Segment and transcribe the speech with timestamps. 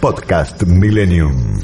[0.00, 1.60] Podcast Millennium.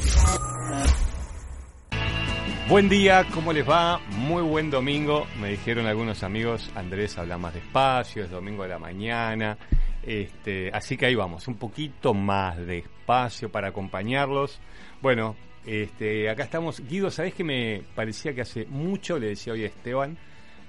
[2.67, 3.99] Buen día, ¿cómo les va?
[4.09, 5.25] Muy buen domingo.
[5.39, 9.57] Me dijeron algunos amigos, Andrés habla más despacio, es domingo de la mañana.
[10.03, 14.59] Este, así que ahí vamos, un poquito más despacio para acompañarlos.
[15.01, 16.81] Bueno, este, acá estamos.
[16.81, 20.17] Guido, ¿sabés que me parecía que hace mucho, le decía hoy a Esteban,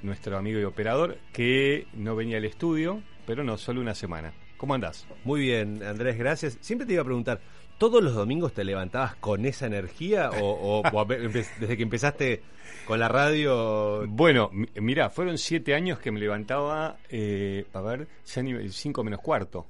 [0.03, 4.33] nuestro amigo y operador, que no venía al estudio, pero no, solo una semana.
[4.57, 5.07] ¿Cómo andás?
[5.25, 6.59] Muy bien, Andrés, gracias.
[6.61, 7.41] Siempre te iba a preguntar,
[7.79, 10.83] ¿todos los domingos te levantabas con esa energía o,
[11.61, 12.43] desde que empezaste
[12.87, 14.07] con la radio?
[14.09, 18.09] Bueno, mi- mirá, fueron siete años que me levantaba, eh, a ver,
[18.71, 19.67] cinco menos cuarto.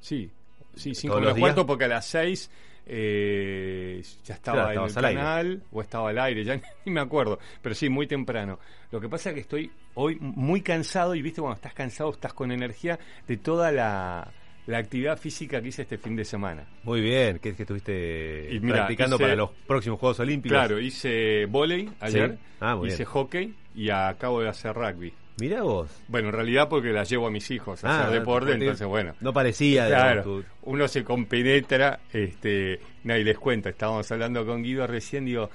[0.00, 0.30] Sí,
[0.74, 1.44] sí, cinco ¿Todos menos días?
[1.48, 2.50] cuarto porque a las seis
[2.86, 5.18] eh, ya estaba Claro, en el aire.
[5.20, 8.58] canal o estaba al aire, ya ni me acuerdo, pero sí, muy temprano.
[8.90, 12.32] Lo que pasa es que estoy hoy muy cansado y viste cuando estás cansado estás
[12.34, 14.28] con energía de toda la,
[14.66, 16.64] la actividad física que hice este fin de semana.
[16.84, 20.56] Muy bien, que, que estuviste Y mira, practicando hice- para los próximos Juegos Olímpicos.
[20.58, 23.08] Claro, hice volei ayer, Ah, hice bien.
[23.08, 25.12] hockey y acabo de hacer rugby.
[25.38, 25.90] Mirá vos.
[26.08, 29.14] Bueno, en realidad porque las llevo a mis hijos a Ah, hacer deporte, entonces bueno.
[29.20, 34.86] No parecía, Claro, digamos, uno se compenetra, este, nadie les cuenta, estábamos hablando con Guido
[34.86, 35.50] recién, digo,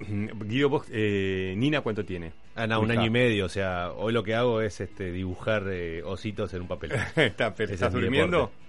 [0.00, 2.32] Guido, vos, eh, Nina, ¿cuánto tiene?
[2.56, 3.46] Ah, no, un año y medio.
[3.46, 6.92] O sea, hoy lo que hago es este dibujar eh, ositos en un papel.
[7.16, 8.36] Está, pero Ese ¿Estás es mi durmiendo?
[8.38, 8.64] deporte.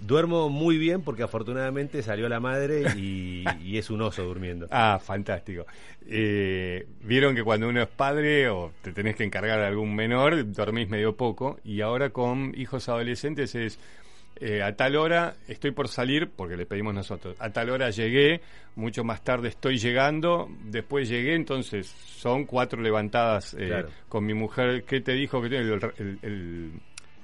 [0.00, 4.66] Duermo muy bien porque afortunadamente salió la madre y, y es un oso durmiendo.
[4.70, 5.66] Ah, fantástico.
[6.06, 10.50] Eh, Vieron que cuando uno es padre o te tenés que encargar de algún menor,
[10.52, 11.58] dormís medio poco.
[11.64, 13.78] Y ahora con hijos adolescentes es
[14.40, 17.36] eh, a tal hora estoy por salir, porque le pedimos nosotros.
[17.40, 18.40] A tal hora llegué,
[18.76, 23.88] mucho más tarde estoy llegando, después llegué, entonces son cuatro levantadas eh, Claro.
[24.08, 24.84] con mi mujer.
[24.84, 25.42] ¿Qué te dijo?
[25.42, 26.72] que el, el- el-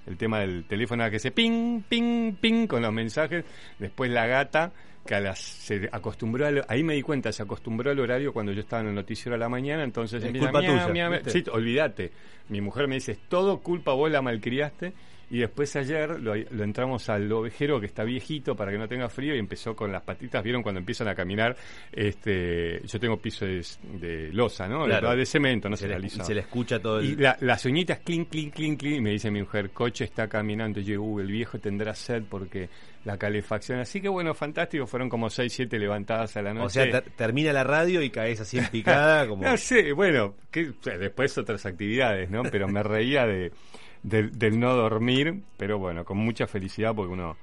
[0.06, 3.44] el tema del teléfono que se ping, ping, ping con los mensajes.
[3.78, 4.72] Después la gata,
[5.06, 8.53] que a las, se acostumbró, al- ahí me di cuenta, se acostumbró al horario cuando
[8.53, 10.87] yo estaba en el noticiero a la mañana, entonces Es empieza, culpa miau, tuya.
[11.31, 12.12] Sí, olvídate.
[12.48, 14.92] Mi mujer me dice, es todo culpa, vos la malcriaste.
[15.34, 19.09] Y después ayer lo, lo entramos al ovejero que está viejito para que no tenga
[19.09, 20.45] frío y empezó con las patitas.
[20.45, 21.56] ¿Vieron cuando empiezan a caminar?
[21.93, 23.65] este Yo tengo piso de,
[23.99, 24.84] de losa, ¿no?
[24.84, 25.11] Claro.
[25.11, 26.25] De, de cemento, no se, se le, realiza.
[26.25, 27.06] se le escucha todo el...
[27.06, 28.97] Y la- las uñitas, clink, clink, clink, clink.
[28.99, 30.78] Y me dice mi mujer, coche está caminando.
[30.81, 32.69] Y yo, "Uh, el viejo tendrá sed porque
[33.05, 33.81] la calefacción.
[33.81, 34.87] Así que bueno, fantástico.
[34.87, 36.66] Fueron como 6, 7 levantadas a la noche.
[36.66, 39.43] o sea, ter- termina la radio y caes así en picada como...
[39.43, 42.43] No sé, bueno, que, después otras actividades, ¿no?
[42.45, 43.51] Pero me reía de,
[44.04, 47.37] del- del no dormir, pero bueno, con mucha felicidad porque uno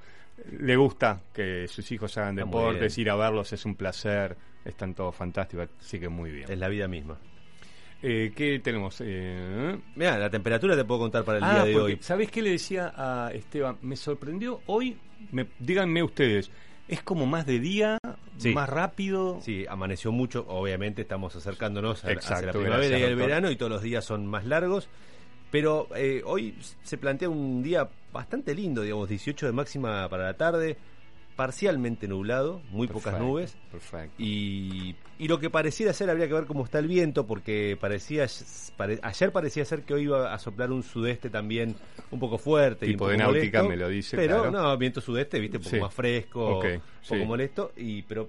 [0.60, 4.94] le gusta que sus hijos hagan Está deportes, ir a verlos es un placer, están
[4.94, 6.50] todos fantásticos, así que muy bien.
[6.50, 7.18] Es la vida misma.
[8.04, 8.98] Eh, ¿Qué tenemos?
[9.04, 11.98] Eh, Mira, la temperatura te puedo contar para el ah, día de porque, hoy.
[12.02, 13.78] ¿sabés qué le decía a Esteban?
[13.84, 14.98] Me sorprendió hoy,
[15.32, 16.50] me, díganme ustedes,
[16.88, 17.98] ¿es como más de día,
[18.38, 18.54] Sí.
[18.56, 19.40] más rápido?
[19.42, 20.46] Sí, amaneció mucho.
[20.48, 23.28] Obviamente estamos acercándonos a, hacia Exacto, la primavera gracias, y el doctor.
[23.28, 24.90] verano y todos los días son más largos.
[25.52, 30.34] Pero eh, hoy se plantea un día bastante lindo, digamos, 18 de máxima para la
[30.36, 30.78] tarde,
[31.36, 33.58] parcialmente nublado, muy pocas nubes.
[33.72, 34.14] Perfecto.
[34.18, 38.28] Y, y lo que pareciera ser, habría que ver cómo está el viento, porque parecía
[38.78, 41.76] pare- ayer parecía ser que hoy iba a soplar un sudeste también
[42.12, 42.86] un poco fuerte.
[42.86, 44.52] y Tipo un de náutica molesto, me lo dice, Pero claro.
[44.52, 45.82] no, viento sudeste, viste, un poco Sí.
[45.82, 47.16] más fresco, un poco sí.
[47.26, 47.72] molesto.
[47.78, 48.28] Y, pero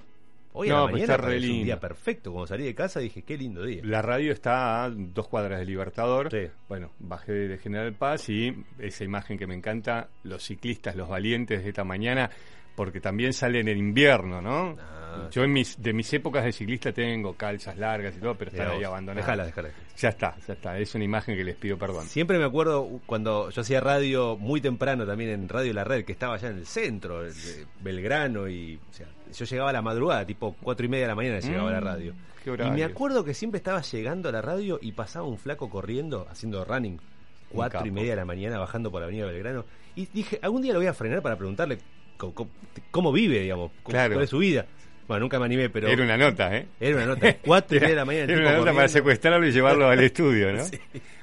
[0.52, 2.32] hoy No, a la mañana está re un día perfecto.
[2.32, 3.82] Cuando salí de casa dije, qué lindo día.
[3.84, 6.30] La radio está a dos cuadras del Libertador.
[6.30, 6.48] Sí.
[6.68, 11.62] Bueno, bajé de General Paz y esa imagen que me encanta, los ciclistas, los valientes
[11.62, 12.30] de esta mañana,
[12.75, 14.76] porque también salen en invierno, ¿no?
[14.81, 18.50] Ah, Yo en mis, de mis épocas de ciclista tengo calzas largas y todo, pero
[18.50, 19.26] están ahí abandonadas.
[19.26, 19.69] Dejala, dejala.
[19.99, 20.79] Ya está, ya está.
[20.79, 22.06] Es una imagen que les pido perdón.
[22.06, 26.12] Siempre me acuerdo cuando yo hacía radio muy temprano también en Radio La Red, que
[26.12, 27.32] estaba allá en el centro, de
[27.82, 31.14] Belgrano, y o sea, yo llegaba a la madrugada, tipo cuatro y media de la
[31.14, 32.14] mañana llegaba a la Mm, radio.
[32.43, 35.69] qué Y me acuerdo que siempre estaba llegando a la radio y pasaba un flaco
[35.69, 36.99] corriendo, haciendo running,
[37.50, 39.67] cuatro y media de la mañana bajando por la Avenida Belgrano.
[39.94, 41.79] Y dije, algún día lo voy a frenar para preguntarle
[42.90, 44.14] cómo, vive, digamos, cómo- Claro.
[44.14, 44.66] cuál es su vida.
[45.08, 45.88] Bueno, nunca me animé, pero.
[45.88, 46.66] Era una nota, ¿eh?
[46.80, 47.36] Era una nota.
[47.44, 48.32] Cuatro y media de la mañana.
[48.32, 50.62] Era una nota para secuestrarlo y llevarlo al estudio, ¿no?
[50.64, 50.78] Sí.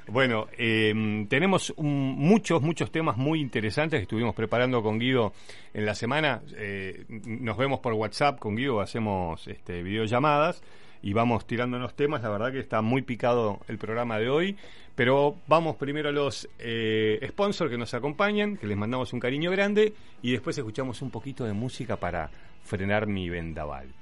[0.06, 5.32] Bueno, eh, tenemos un- muchos, muchos temas muy interesantes que estuvimos preparando con Guido
[5.72, 6.42] en la semana.
[6.56, 10.62] Eh, nos vemos por WhatsApp con Guido, hacemos este, videollamadas
[11.02, 12.22] y vamos tirándonos temas.
[12.22, 14.56] La verdad que está muy picado el programa de hoy.
[15.00, 19.50] Pero vamos primero a los eh, sponsors que nos acompañan, que les mandamos un cariño
[19.50, 22.30] grande y después escuchamos un poquito de música para
[22.64, 23.94] frenar mi vendaval.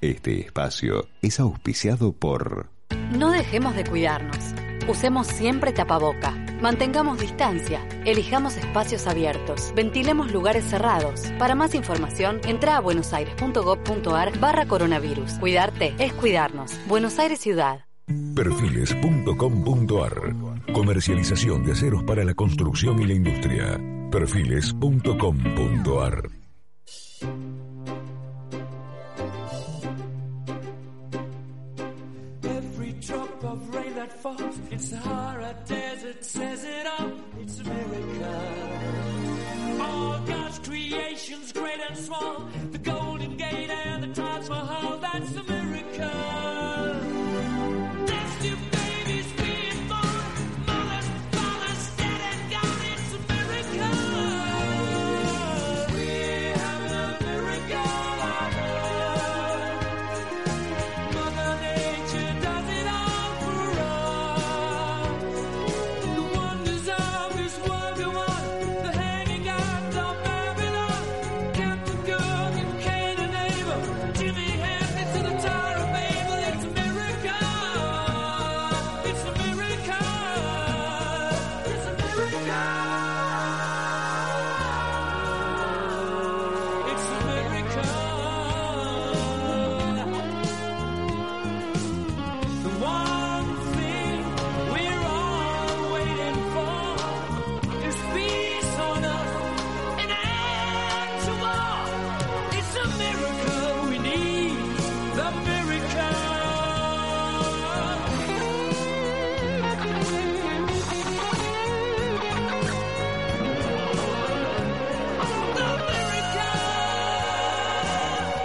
[0.00, 2.70] Este espacio es auspiciado por
[3.18, 4.54] No dejemos de cuidarnos.
[4.88, 6.30] Usemos siempre tapaboca.
[6.62, 7.86] Mantengamos distancia.
[8.06, 9.74] Elijamos espacios abiertos.
[9.76, 11.20] Ventilemos lugares cerrados.
[11.38, 15.32] Para más información, entra a buenosaires.gov.ar barra coronavirus.
[15.34, 16.80] Cuidarte es cuidarnos.
[16.88, 17.87] Buenos Aires Ciudad.
[18.34, 20.34] Perfiles.com.ar
[20.72, 23.80] Comercialización de aceros para la construcción y la industria.
[24.10, 26.37] Perfiles.com.ar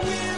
[0.03, 0.32] Bye.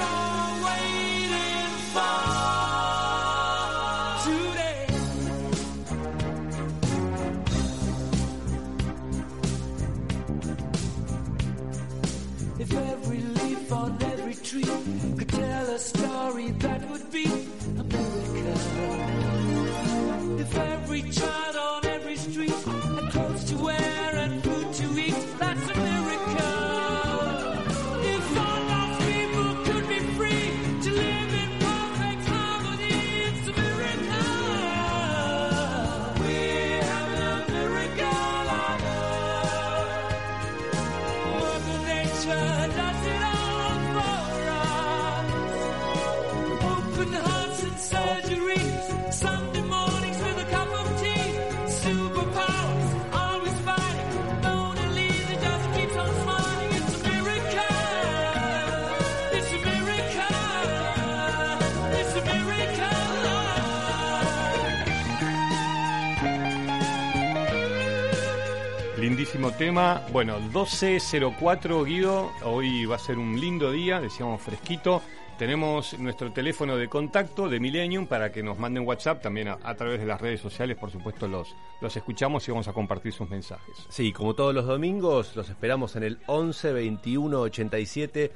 [69.57, 70.01] Tema.
[70.11, 72.31] Bueno, 12.04 Guido.
[72.43, 75.01] Hoy va a ser un lindo día, decíamos fresquito.
[75.37, 79.21] Tenemos nuestro teléfono de contacto de Millennium para que nos manden WhatsApp.
[79.21, 82.73] También a, través de las redes sociales, por supuesto, los, los escuchamos y vamos a
[82.73, 83.75] compartir sus mensajes.
[83.89, 88.31] Sí, como todos los domingos, los esperamos en el 11 21 87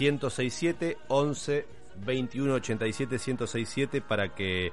[0.00, 1.66] 1067 11
[2.04, 4.72] 21 87 1067 para que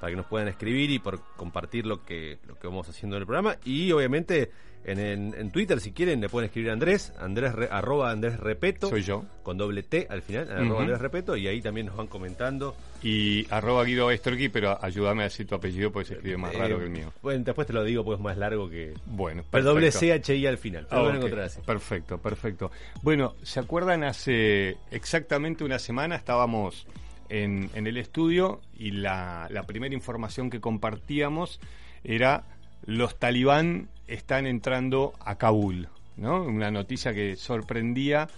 [0.00, 3.22] para que nos puedan escribir y por compartir lo que lo que vamos haciendo en
[3.22, 4.50] el programa y obviamente
[4.84, 8.40] en, en- en Twitter si quieren le pueden escribir a Andrés Andrés Re- arroba Andrés
[8.40, 9.24] Repeto Soy yo.
[9.42, 13.46] con doble T al final arroba Andrés Repeto y ahí también nos van comentando Y
[13.52, 16.84] arroba Guido Estorqui, pero ayúdame a decir tu apellido porque se escribe más raro que
[16.84, 17.12] el mío.
[17.22, 20.00] bueno después te lo digo pues es más largo que Bueno, pero doble perfecto.
[20.06, 21.24] C H I al final te Ah, lo van a ok.
[21.24, 22.70] encontrar así Perfecto, perfecto.
[23.02, 24.02] Bueno, ¿se acuerdan?
[24.04, 26.86] Hace exactamente una semana estábamos
[27.28, 31.60] en, en el estudio y la, la primera información que compartíamos
[32.02, 32.44] era
[32.84, 36.42] los talibán están entrando a Kabul, ¿no?
[36.42, 38.28] Una noticia que sorprendía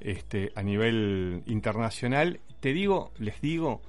[0.00, 2.40] este, a nivel internacional.
[2.60, 3.80] Te digo, les digo,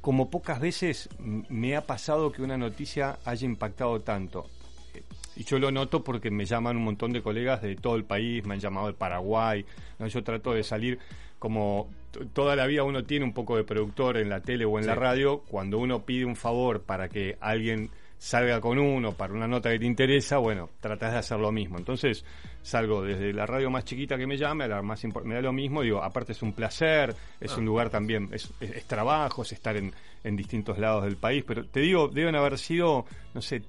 [0.00, 4.46] como pocas veces me ha pasado que una noticia haya impactado tanto.
[4.94, 5.02] Eh,
[5.36, 8.44] Y yo lo noto porque me llaman un montón de colegas de todo el país,
[8.44, 9.64] me han llamado de Paraguay,
[9.98, 10.06] ¿no?
[10.06, 10.98] yo trato de salir
[11.38, 11.88] como
[12.34, 14.94] toda la vida uno tiene un poco de productor en la tele o en la
[14.94, 17.90] radio, cuando uno pide un favor para que alguien
[18.24, 21.76] salga con uno para una nota que te interesa, bueno, tratás de hacer lo mismo.
[21.76, 22.24] Entonces,
[22.62, 25.52] salgo desde la radio más chiquita que me llame a la más me da lo
[25.52, 29.50] mismo, digo, aparte es un placer, es un lugar también, es, es- es trabajo, es
[29.50, 33.60] estar en, en distintos lados del país, pero te digo, deben haber sido, no sé,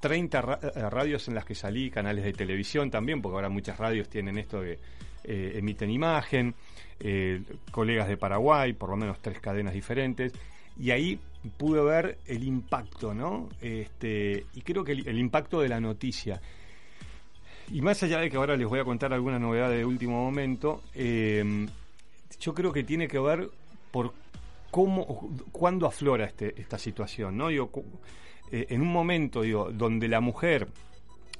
[0.00, 3.78] 30 ra- eh, radios en las que salí, canales de televisión también, porque ahora muchas
[3.78, 4.78] radios tienen esto que
[5.24, 6.54] eh, emiten imagen,
[7.00, 7.40] eh,
[7.70, 10.34] colegas de Paraguay, por lo menos tres cadenas diferentes,
[10.78, 11.18] y ahí
[11.56, 13.48] pude ver el impacto, ¿no?
[13.60, 16.40] Este, y creo que el, impacto de la noticia.
[17.70, 20.82] Y más allá de que ahora les voy a contar alguna novedad de último momento,
[20.94, 21.66] eh,
[22.40, 23.48] yo creo que tiene que ver
[23.90, 24.12] por
[24.70, 27.48] cómo, cuándo aflora este, esta situación, ¿no?
[27.70, 27.84] Cu-
[28.50, 30.68] eh, en un momento, digo, donde la mujer,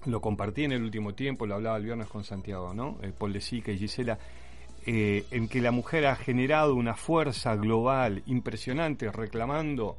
[0.07, 2.99] lo compartí en el último tiempo, lo hablaba el viernes con Santiago, ¿no?
[3.03, 4.19] Eh, Paul de Sica y Gisela,
[4.87, 9.97] eh, en que la mujer ha generado una fuerza global impresionante reclamando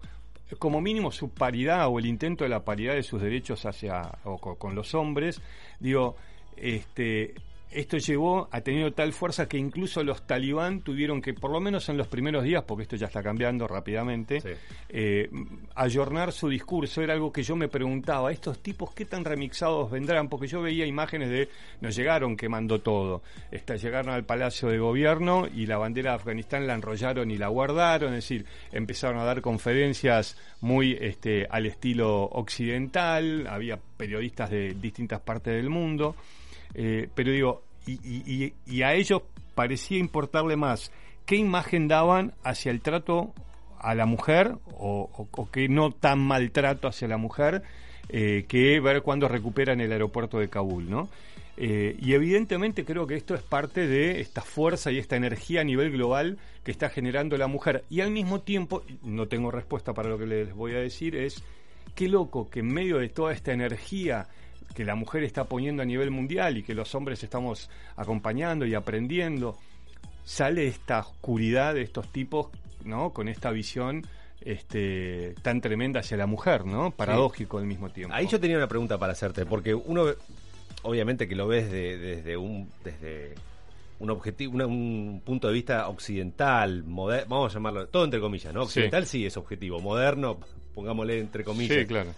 [0.49, 4.11] eh, como mínimo su paridad o el intento de la paridad de sus derechos hacia
[4.25, 5.41] o co- con los hombres,
[5.79, 6.15] digo,
[6.57, 7.33] este
[7.75, 11.89] esto llevó a tener tal fuerza que incluso los talibán tuvieron que, por lo menos
[11.89, 14.49] en los primeros días, porque esto ya está cambiando rápidamente, Sí.
[14.89, 15.29] eh,
[15.75, 17.01] ayornar su discurso.
[17.01, 20.29] Era algo que yo me preguntaba, ¿estos tipos qué tan remixados vendrán?
[20.29, 21.49] Porque yo veía imágenes de,
[21.81, 23.21] nos llegaron quemando todo.
[23.51, 27.47] Esta, llegaron al Palacio de Gobierno y la bandera de Afganistán la enrollaron y la
[27.47, 34.73] guardaron, es decir, empezaron a dar conferencias muy este, al estilo occidental, había periodistas de
[34.73, 36.15] distintas partes del mundo.
[36.75, 39.21] Eh, pero digo, y, a ellos
[39.55, 40.91] parecía importarle más
[41.25, 43.33] qué imagen daban hacia el trato
[43.79, 47.63] a la mujer o, o- o qué no tan maltrato hacia la mujer
[48.09, 51.09] eh, que ver cuándo recuperan el aeropuerto de Kabul, ¿no?
[51.55, 55.63] Eh, y evidentemente creo que esto es parte de esta fuerza y esta energía a
[55.63, 57.83] nivel global que está generando la mujer.
[57.89, 61.43] Y al mismo tiempo, no tengo respuesta para lo que les voy a decir, es
[61.95, 64.27] qué loco que en medio de toda esta energía
[64.73, 68.73] que la mujer está poniendo a nivel mundial y que los hombres estamos acompañando y
[68.73, 69.57] aprendiendo,
[70.25, 72.47] sale esta oscuridad de estos tipos,
[72.83, 73.11] ¿no?
[73.11, 74.05] Con esta visión
[74.41, 76.91] este, tan tremenda hacia la mujer, ¿no?
[76.91, 78.13] Paradójico al mismo tiempo.
[78.15, 80.05] Ahí yo tenía una pregunta para hacerte, porque uno,
[80.83, 83.35] obviamente que lo ves de- desde un desde
[83.99, 88.53] un objetivo, una- un punto de vista occidental, moder- vamos a llamarlo, todo entre comillas,
[88.53, 88.61] ¿no?
[88.63, 88.67] Sí.
[88.79, 90.37] Occidental sí, es objetivo, moderno,
[90.75, 91.77] pongámosle entre comillas.
[91.79, 92.09] Sí, claro.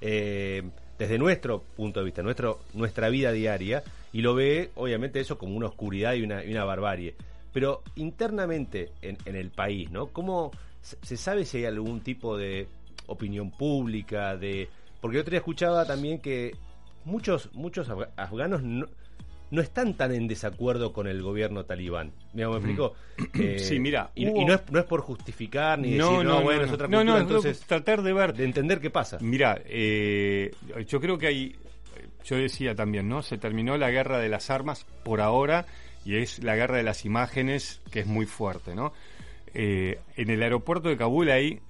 [0.00, 0.62] eh,
[1.04, 3.82] desde nuestro punto de vista, nuestro, nuestra vida diaria,
[4.12, 7.14] y lo ve, obviamente, eso como una oscuridad y una, y una barbarie.
[7.52, 10.08] Pero internamente en, en el país, ¿no?
[10.08, 10.50] ¿Cómo
[10.82, 12.66] se sabe si hay algún tipo de
[13.06, 14.36] opinión pública?
[14.36, 14.68] de
[15.00, 16.52] Porque otro día escuchaba también que
[17.04, 18.86] muchos, muchos afga- afganos no,
[19.50, 22.12] no están tan en desacuerdo con el gobierno talibán.
[22.32, 22.94] Mira, ¿me explico?
[23.38, 26.42] Eh, Sí, mira, Y, hubo- y no, es, no es por justificar ni decir, no,
[26.42, 29.18] bueno, es otra no, cultura, no, entonces, tratar de ver de entender qué pasa.
[29.20, 30.50] Mira, eh,
[30.88, 31.56] yo creo que hay,
[32.24, 33.22] yo decía también, ¿no?
[33.22, 35.66] Se terminó la guerra de las armas por ahora
[36.04, 38.92] y es la guerra de las imágenes que es muy fuerte, ¿no?
[39.54, 41.60] Eh, en el aeropuerto de Kabul hay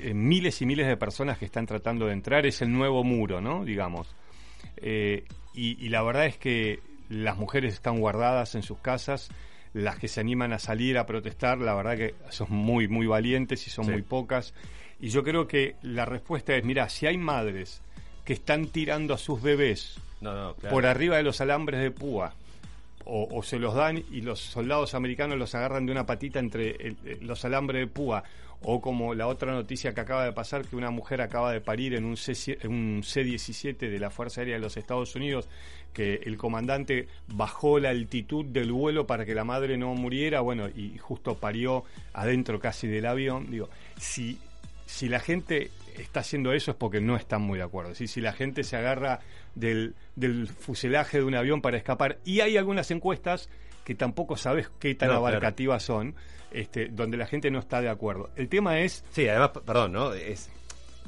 [0.00, 3.40] eh, miles y miles de personas que están tratando de entrar, es el nuevo muro,
[3.40, 3.64] ¿no?
[3.64, 4.14] Digamos.
[4.76, 5.24] Eh,
[5.58, 9.30] y, y la verdad es que las mujeres están guardadas en sus casas,
[9.74, 13.66] las que se animan a salir a protestar, la verdad que son muy, muy valientes
[13.66, 13.90] y son Sí.
[13.92, 14.54] muy pocas.
[15.00, 17.82] Y yo creo que la respuesta es, mira, si hay madres
[18.24, 20.74] que están tirando a sus bebés No, no, claro.
[20.74, 22.34] por arriba de los alambres de púa,
[23.04, 26.70] o, o se los dan y los soldados americanos los agarran de una patita entre
[26.72, 28.22] el- el- los alambres de púa,
[28.62, 31.94] o como la otra noticia que acaba de pasar, que una mujer acaba de parir
[31.94, 35.48] en un, C, en un C-17 de la Fuerza Aérea de los Estados Unidos,
[35.92, 40.68] que el comandante bajó la altitud del vuelo para que la madre no muriera, bueno,
[40.68, 43.50] y justo parió adentro casi del avión.
[43.50, 44.38] Digo, si,
[44.86, 47.94] si la gente está haciendo eso es porque no están muy de acuerdo.
[47.94, 48.06] ¿sí?
[48.06, 49.20] Si la gente se agarra
[49.54, 53.48] del, del fuselaje de un avión para escapar, y hay algunas encuestas
[53.84, 55.26] que tampoco sabes qué tan No, claro.
[55.28, 56.14] abarcativas son,
[56.52, 58.30] este, donde la gente no está de acuerdo.
[58.36, 60.12] El tema es, Sí, además, perdón, ¿no?
[60.12, 60.50] Es,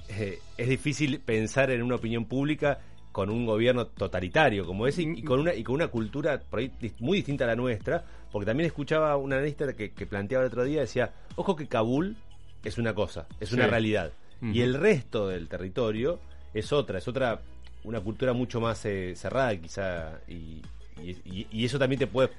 [0.08, 2.80] eh, es difícil pensar en una opinión pública
[3.12, 6.60] con un gobierno totalitario como ese y, y con una y con una cultura por
[6.60, 10.44] ahí dis- muy distinta a la nuestra, porque también escuchaba un analista que, que planteaba
[10.44, 12.16] el otro día, decía, ojo que Kabul
[12.64, 13.70] es una cosa, es una Sí.
[13.70, 16.18] realidad, y el resto del territorio
[16.54, 17.40] es otra, es otra,
[17.84, 20.62] una cultura mucho más eh, cerrada quizá, y,
[21.02, 22.30] y- eso también te puede,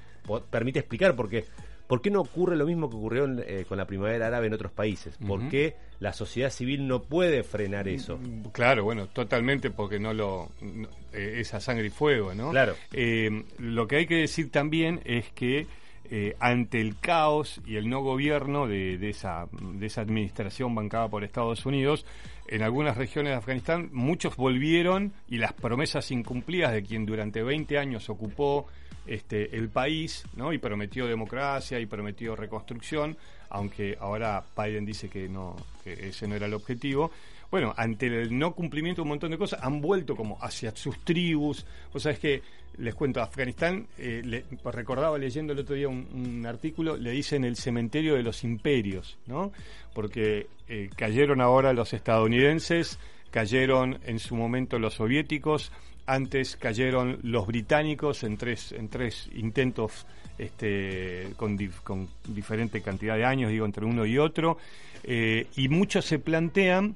[0.50, 1.46] permite explicar porque
[1.92, 4.54] ¿Por qué no ocurre lo mismo que ocurrió en, eh, con la primavera árabe en
[4.54, 5.18] otros países?
[5.28, 8.18] ¿Por qué la sociedad civil no puede frenar eso?
[8.54, 12.52] Claro, bueno, totalmente porque no lo no- eh, esa sangre y fuego, ¿no?
[12.52, 12.76] Claro.
[12.94, 15.68] Eh, lo que hay que decir también es que
[16.10, 21.10] eh, ante el caos y el no gobierno de, de esa, de esa administración bancada
[21.10, 22.06] por Estados Unidos,
[22.48, 27.78] en algunas regiones de Afganistán muchos volvieron y las promesas incumplidas de quien durante 20
[27.78, 28.68] años ocupó
[29.08, 33.18] este, el país y prometió democracia y prometió reconstrucción,
[33.50, 35.56] aunque ahora Biden dice que, no,
[35.86, 37.12] ese no era el objetivo.
[37.50, 40.98] Bueno, ante el no cumplimiento de un montón de cosas, han vuelto como hacia sus
[41.04, 41.66] tribus.
[41.94, 42.42] O sea, es que,
[42.78, 47.44] les cuento, Afganistán, eh, le- recordaba leyendo el otro día un, un artículo, le dicen
[47.44, 49.52] el cementerio de los imperios, ¿no?
[49.94, 52.98] Porque eh, cayeron ahora los estadounidenses,
[53.32, 55.74] cayeron en su momento los soviéticos,
[56.06, 60.06] antes cayeron los británicos en tres, en tres intentos
[60.38, 64.58] este, con, dif- con diferente cantidad de años, digo, entre uno y otro,
[65.04, 66.96] eh, y muchos se plantean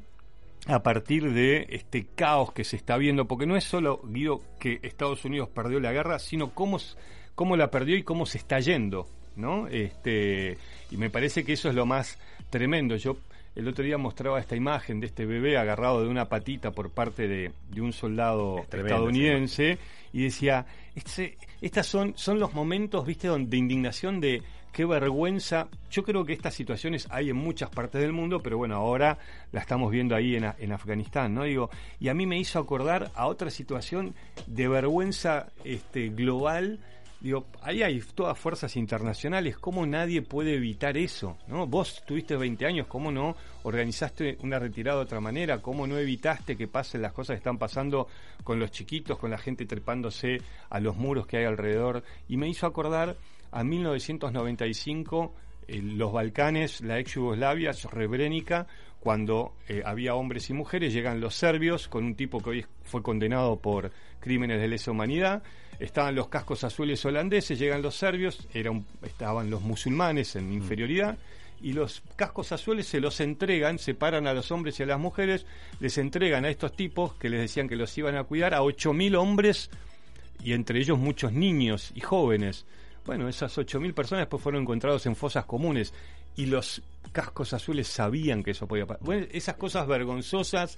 [0.68, 4.80] a partir de este caos que se está viendo, porque no es solo, Guido, que
[4.82, 6.80] Estados Unidos perdió la guerra, sino cómo,
[7.36, 9.68] cómo la perdió y cómo se está yendo, ¿no?
[9.68, 10.58] Este,
[10.90, 12.18] y me parece que eso es lo más
[12.50, 12.96] tremendo.
[12.96, 13.18] Yo
[13.56, 17.28] el otro día mostraba esta imagen de este bebé agarrado de una patita por parte
[17.28, 19.78] de, de un soldado Es tremendo, estadounidense
[20.12, 25.70] y decía, este, estas son, son los momentos, viste, de indignación de qué vergüenza.
[25.90, 29.18] Yo creo que estas situaciones hay en muchas partes del mundo, pero bueno, ahora
[29.54, 31.44] la estamos viendo ahí en, en Afganistán, ¿no?
[31.44, 31.70] Digo,
[32.00, 34.16] y a mí me hizo acordar a otra situación
[34.48, 36.80] de vergüenza este, global.
[37.22, 41.38] Digo, ahí hay todas fuerzas internacionales, ¿cómo nadie puede evitar eso?
[41.48, 41.66] ¿no?
[41.66, 45.62] Vos tuviste 20 años, ¿cómo no organizaste una retirada de otra manera?
[45.62, 48.08] ¿Cómo no evitaste que pasen las cosas que están pasando
[48.44, 52.04] con los chiquitos, con la gente trepándose a los muros que hay alrededor?
[52.28, 53.16] Y me hizo acordar
[53.52, 55.34] a 1995,
[55.68, 58.68] eh, los Balcanes, la ex Yugoslavia, Srebrenica,
[59.06, 63.04] cuando eh, había hombres y mujeres, llegan los serbios con un tipo que hoy fue
[63.04, 65.44] condenado por crímenes de lesa humanidad,
[65.80, 71.20] estaban los cascos azules holandeses, llegan los serbios, era un- estaban los musulmanes en inferioridad,
[71.62, 75.46] y los cascos azules se los entregan, separan a los hombres y a las mujeres,
[75.80, 79.16] les entregan a estos tipos que les decían que los iban a cuidar a 8.000
[79.16, 79.70] hombres
[80.44, 82.66] y entre ellos muchos niños y jóvenes.
[83.06, 85.94] Bueno, esas 8.000 personas después fueron encontrados en fosas comunes
[86.36, 86.82] y los
[87.12, 89.04] cascos azules sabían que eso podía pasar.
[89.06, 90.78] Bueno, esas cosas vergonzosas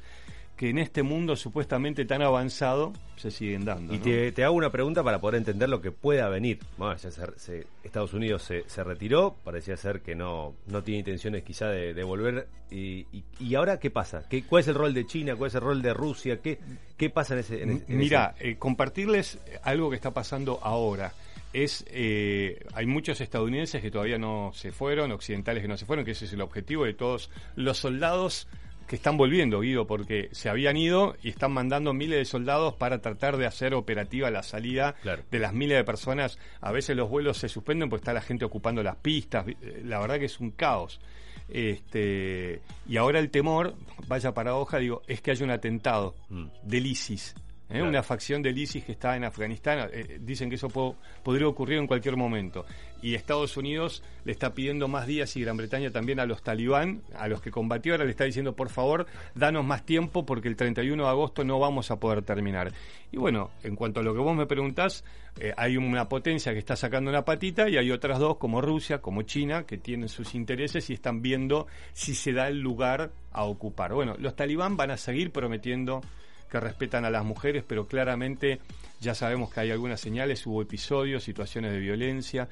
[0.56, 3.94] que en este mundo supuestamente tan avanzado se siguen dando.
[3.94, 4.04] Y ¿no?
[4.04, 6.58] te, te hago una pregunta para poder entender lo que pueda venir.
[6.78, 10.98] Bueno, ya se- se- Estados Unidos se, se retiró, parecía ser que no, no tiene
[11.00, 12.48] intenciones quizá de, de volver.
[12.72, 14.24] Y, y- y ahora qué pasa?
[14.28, 15.36] ¿Qué, ¿Cuál es el rol de China?
[15.36, 16.42] ¿Cuál es el rol de Rusia?
[16.42, 16.58] ¿Qué,
[16.98, 17.62] qué pasa en ese...
[17.62, 21.14] en en Mira, eh, compartirles algo que está pasando ahora.
[21.54, 26.06] Es, eh, hay muchos estadounidenses que todavía no se fueron, occidentales que no se fueron,
[26.06, 28.48] que ese es el objetivo de todos los soldados
[28.88, 33.02] que están volviendo, Guido, porque se habían ido y están mandando miles de soldados para
[33.02, 35.24] tratar de hacer operativa la salida Claro.
[35.30, 36.38] de las miles de personas.
[36.62, 39.46] A veces los vuelos se suspenden porque está la gente ocupando las pistas.
[39.48, 41.02] Eh, La verdad que es un caos.
[41.50, 43.74] Este, y ahora el temor,
[44.08, 46.46] vaya paradoja, digo, es que haya un atentado Mm.
[46.64, 47.36] del ISIS.
[47.70, 47.74] ¿Eh?
[47.74, 47.88] Claro.
[47.90, 49.90] Una facción del ISIS que está en Afganistán.
[49.92, 52.66] eh, dicen que eso po- podría ocurrir en cualquier momento.
[53.02, 57.02] Y Estados Unidos le está pidiendo más días y Gran Bretaña también a los talibán,
[57.16, 60.56] a los que combatió, ahora le está diciendo, por favor, danos más tiempo porque el
[60.56, 62.72] 31 de agosto no vamos a poder terminar.
[63.12, 65.04] Y bueno, en cuanto a lo que vos me preguntás,
[65.40, 69.00] eh, hay una potencia que está sacando una patita y hay otras dos, como Rusia,
[69.00, 73.44] como China, que tienen sus intereses y están viendo si se da el lugar a
[73.44, 73.94] ocupar.
[73.94, 76.02] Bueno, los talibán van a seguir prometiendo
[76.48, 78.60] que respetan a las mujeres, pero claramente
[79.00, 82.48] ya sabemos que hay algunas señales, hubo episodios, situaciones de violencia.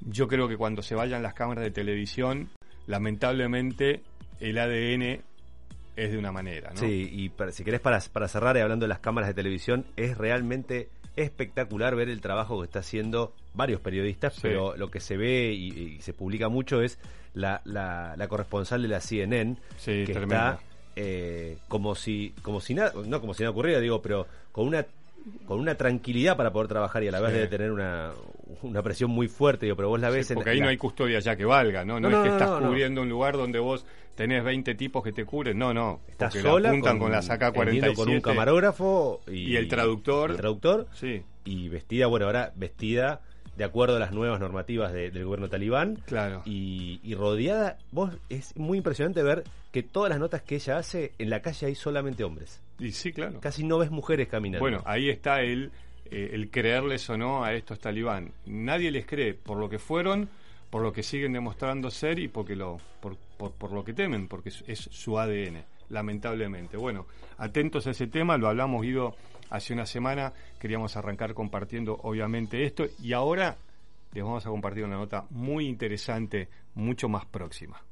[0.00, 2.48] Yo creo que cuando se vayan las cámaras de televisión,
[2.86, 4.02] lamentablemente
[4.40, 5.20] el ADN
[5.96, 6.80] es de una manera, ¿no?
[6.80, 9.84] Sí, y para- si querés para, para cerrar y hablando de las cámaras de televisión,
[9.96, 14.40] es realmente espectacular ver el trabajo que está haciendo varios periodistas, Sí.
[14.42, 16.98] pero lo que se ve y, y se publica mucho es
[17.34, 20.34] la, la, la corresponsal de la CNN, Sí, que tremendo.
[20.36, 20.60] está
[20.96, 24.86] eh, como si como si nada, no como si nada ocurriera, digo, pero con una
[25.46, 28.10] con una tranquilidad para poder trabajar y a la vez debe tener una,
[28.62, 30.70] una presión muy fuerte, digo, pero vos la ves Sí, en porque ahí la- no
[30.70, 32.00] hay custodia ya que valga, ¿no?
[32.00, 35.12] No, No, es que no, estás cubriendo un lugar donde vos tenés 20 tipos que
[35.12, 36.00] te cubren, no, no.
[36.08, 37.94] Estás sola apuntan con, con, la entiendo, AK-47.
[37.94, 40.32] con un camarógrafo y, Y el traductor.
[40.32, 43.20] el traductor Sí, y vestida, bueno, ahora vestida
[43.56, 46.42] de acuerdo a las nuevas normativas de- del gobierno talibán claro.
[46.44, 51.12] y, y rodeada, vos es muy impresionante ver que todas las notas que ella hace
[51.18, 52.60] en la calle hay solamente hombres.
[52.78, 53.40] Y sí, claro.
[53.40, 54.62] Casi no ves mujeres caminando.
[54.64, 55.70] Bueno, ahí está el,
[56.10, 58.32] eh, el creerles o no a estos talibán.
[58.46, 60.28] Nadie les cree por lo que fueron,
[60.70, 64.28] por lo que siguen demostrando ser y porque lo, por, por, por lo que temen,
[64.28, 66.76] porque es, es su ADN, lamentablemente.
[66.76, 67.06] Bueno,
[67.38, 69.14] atentos a ese tema, lo hablamos Guido
[69.50, 73.56] hace una semana, queríamos arrancar compartiendo obviamente esto y ahora
[74.12, 77.82] les vamos a compartir una nota muy interesante, mucho más próxima.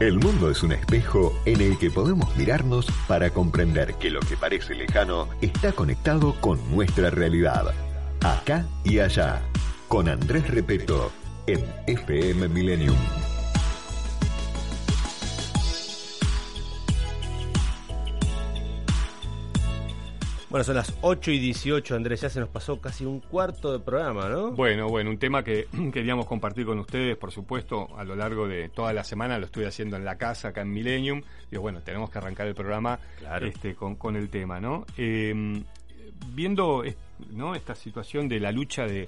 [0.00, 4.36] El mundo es un espejo en el que podemos mirarnos para comprender que lo que
[4.36, 7.74] parece lejano está conectado con nuestra realidad.
[8.22, 9.42] Acá y allá.
[9.88, 11.10] Con Andrés Repeto
[11.48, 12.96] en FM Millennium.
[20.50, 23.80] Bueno, son las 8 y 18, Andrés, ya se nos pasó casi un cuarto de
[23.80, 24.52] programa, ¿no?
[24.52, 28.70] Bueno, bueno, un tema que queríamos compartir con ustedes, por supuesto, a lo largo de
[28.70, 31.20] toda la semana, lo estoy haciendo en la casa, acá en Millennium.
[31.50, 33.46] Digo, bueno, tenemos que arrancar el programa Claro.
[33.46, 34.86] este, con, con el tema, ¿no?
[34.96, 35.62] Eh,
[36.32, 36.82] viendo
[37.30, 37.54] ¿no?
[37.54, 39.06] esta situación de la lucha de,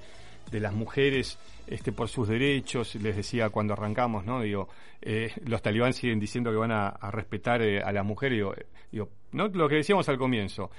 [0.50, 4.42] de las mujeres este, por sus derechos, les decía cuando arrancamos, ¿no?
[4.42, 4.68] Digo,
[5.00, 8.54] eh, los talibán siguen diciendo que van a, a respetar eh, a las mujeres, digo,
[8.54, 9.48] eh, digo, ¿no?
[9.48, 10.70] Lo que decíamos al comienzo.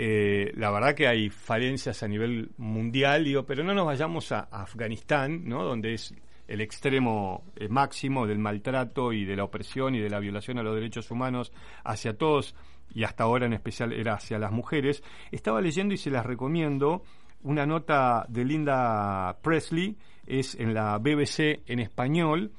[0.00, 4.42] Eh, la verdad que hay falencias a nivel mundial, digo, pero no nos vayamos a,
[4.42, 5.64] Afganistán, ¿no?
[5.64, 6.14] Donde es
[6.46, 10.62] el extremo eh, máximo del maltrato y de la opresión y de la violación a
[10.62, 12.54] los derechos humanos hacia todos
[12.94, 15.02] y hasta ahora en especial era hacia las mujeres.
[15.32, 17.02] Estaba leyendo y se las recomiendo
[17.42, 19.96] una nota de Linda Presley,
[20.28, 22.52] es en la BBC en español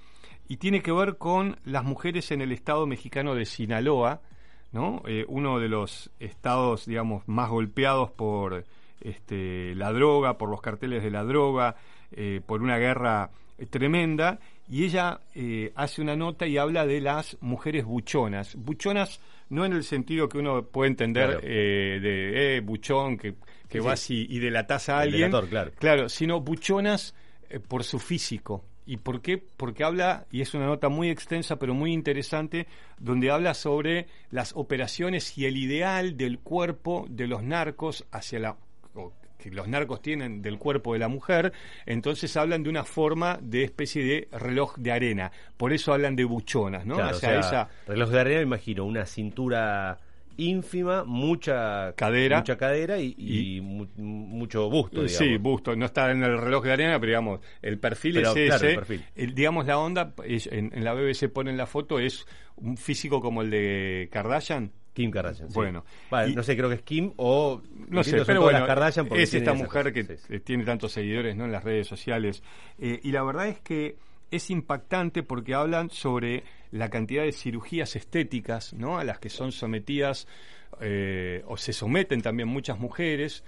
[0.49, 4.19] y tiene que ver con las mujeres en el estado mexicano de Sinaloa,
[4.71, 5.01] ¿no?
[5.07, 8.65] Eh, uno de los estados, digamos, más golpeados por
[9.01, 11.75] este, la droga, por los carteles de la droga,
[12.11, 17.01] eh, por una guerra eh, tremenda, y ella eh, hace una nota y habla de
[17.01, 18.55] las mujeres buchonas.
[18.55, 21.41] Buchonas no en el sentido que uno puede entender Claro.
[21.43, 23.33] eh, de eh, buchón, que,
[23.67, 25.31] que Sí, vas y, y delatas a alguien.
[25.31, 25.71] delator, claro.
[25.79, 27.15] Claro, sino buchonas
[27.67, 28.63] por su físico.
[28.89, 29.37] ¿Y por qué?
[29.37, 32.65] Porque habla, y es una nota muy extensa pero muy interesante,
[32.97, 38.57] donde habla sobre las operaciones y el ideal del cuerpo de los narcos hacia la
[39.37, 41.53] que los narcos tienen del cuerpo de la mujer,
[41.85, 45.31] entonces hablan de una forma de especie de reloj de arena.
[45.55, 46.95] Por eso hablan de buchonas, ¿no?
[46.95, 49.99] Claro, o sea, sea, esa reloj de arena, me imagino, una cintura
[50.47, 52.37] ínfima, mucha Cadera.
[52.37, 55.11] mucha cadera y, y Y- mu- mucho busto, digamos.
[55.17, 55.75] Sí, busto.
[55.75, 58.69] No está en el reloj de arena, pero digamos, el perfil Pero, es claro, ese.
[58.69, 59.05] el perfil.
[59.15, 62.25] El- digamos, la onda, es- en, en la BBC ponen la foto, es
[62.55, 64.71] un físico como el de Kardashian.
[64.93, 65.49] Kim Kardashian.
[65.49, 65.53] sí.
[65.55, 69.07] Bueno, Vale, y- no sé, creo que es Kim o No sé, pero bueno, Kardashian
[69.07, 70.39] porque es esta mujer cosa, que sí, sí.
[70.39, 71.45] tiene tantos seguidores ¿no?
[71.45, 72.43] en las redes sociales.
[72.79, 73.95] Eh, y la verdad es que
[74.31, 78.99] es impactante porque hablan sobre la cantidad de cirugías estéticas ¿no?
[78.99, 80.27] a las que son sometidas
[80.81, 83.43] eh, o se someten también muchas mujeres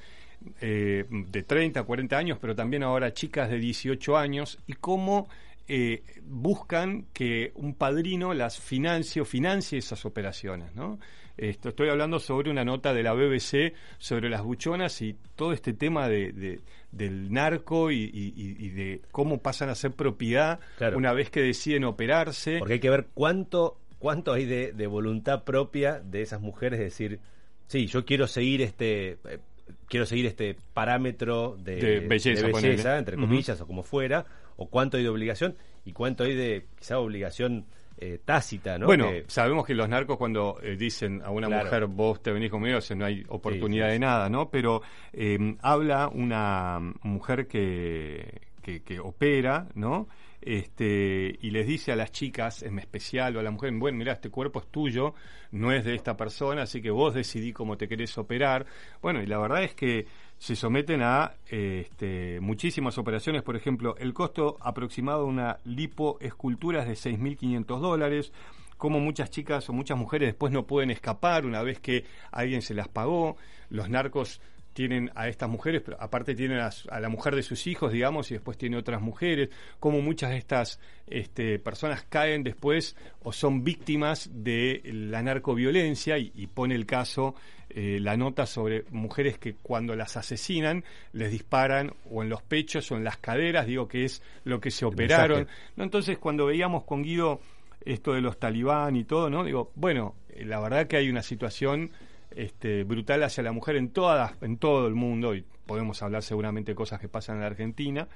[0.59, 5.29] eh, de 30, 40 años, pero también ahora chicas de 18 años, y cómo
[5.67, 10.99] eh, buscan que un padrino las financie o financie esas operaciones, ¿no?
[11.41, 15.73] Esto, estoy hablando sobre una nota de la BBC sobre las buchonas y todo este
[15.73, 16.59] tema de, de-
[16.91, 20.97] del narco y, y- y- y de cómo pasan a ser propiedad Claro.
[20.99, 22.59] una vez que deciden operarse.
[22.59, 26.85] Porque hay que ver cuánto cuánto hay de, de voluntad propia de esas mujeres, es
[26.85, 27.19] decir,
[27.67, 29.39] sí, yo quiero seguir este eh,
[29.87, 34.25] quiero seguir este parámetro de, De belleza, de entre comillas, o como fuera,
[34.57, 37.65] o cuánto hay de obligación y cuánto hay de quizá obligación
[38.01, 38.87] eh, tácita, ¿no?
[38.87, 41.65] Bueno, Que- sabemos que los narcos cuando eh, dicen a una Claro.
[41.65, 44.49] mujer vos te venís conmigo, o sea, no hay oportunidad Sí, sí, de nada, ¿no?
[44.49, 44.81] Pero
[45.13, 50.07] eh, habla una mujer que, que, que opera, ¿no?
[50.41, 54.13] Este, y les dice a las chicas, en especial, o a la mujer, bueno, mira,
[54.13, 55.13] este cuerpo es tuyo,
[55.51, 58.65] no es de esta persona, así que vos decidí cómo te querés operar.
[59.01, 60.07] Bueno, y la verdad es que
[60.39, 67.03] se someten a este, muchísimas operaciones, por ejemplo, el costo aproximado de una lipoescultura es
[67.03, 68.33] de 6.500 dólares,
[68.77, 72.73] como muchas chicas o muchas mujeres después no pueden escapar una vez que alguien se
[72.73, 73.37] las pagó,
[73.69, 74.41] los narcos
[74.73, 78.31] tienen a estas mujeres, pero aparte tienen a, a la mujer de sus hijos, digamos,
[78.31, 83.63] y después tiene otras mujeres, como muchas de estas este, personas caen después o son
[83.63, 87.35] víctimas de la narcoviolencia y, y pone el caso
[87.73, 92.91] eh, la nota sobre mujeres que cuando las asesinan les disparan o en los pechos
[92.91, 95.37] o en las caderas, digo que es lo que se operaron.
[95.39, 95.57] mensaje.
[95.77, 95.83] ¿no?
[95.85, 97.39] Entonces cuando veíamos con Guido
[97.85, 99.43] esto de los talibán y todo, ¿no?
[99.43, 101.91] Digo, bueno, la verdad que hay una situación
[102.35, 106.71] este, brutal hacia la mujer en todas, en todo el mundo, y podemos hablar seguramente
[106.71, 108.07] de cosas que pasan en la Argentina.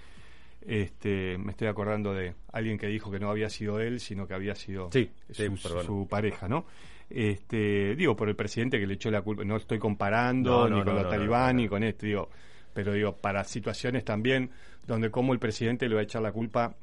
[0.67, 4.33] Este, me estoy acordando de alguien que dijo que no había sido él, sino que
[4.33, 5.85] había sido Sí, su, sí, perdón.
[5.85, 6.65] su pareja, ¿no?
[7.09, 10.77] Este, digo, por el presidente que le echó la culpa, no estoy comparando No, no,
[10.77, 12.29] ni con no, los talibán ni con esto, digo,
[12.73, 14.49] pero digo, para situaciones también
[14.87, 16.75] donde como el presidente le va a echar la culpa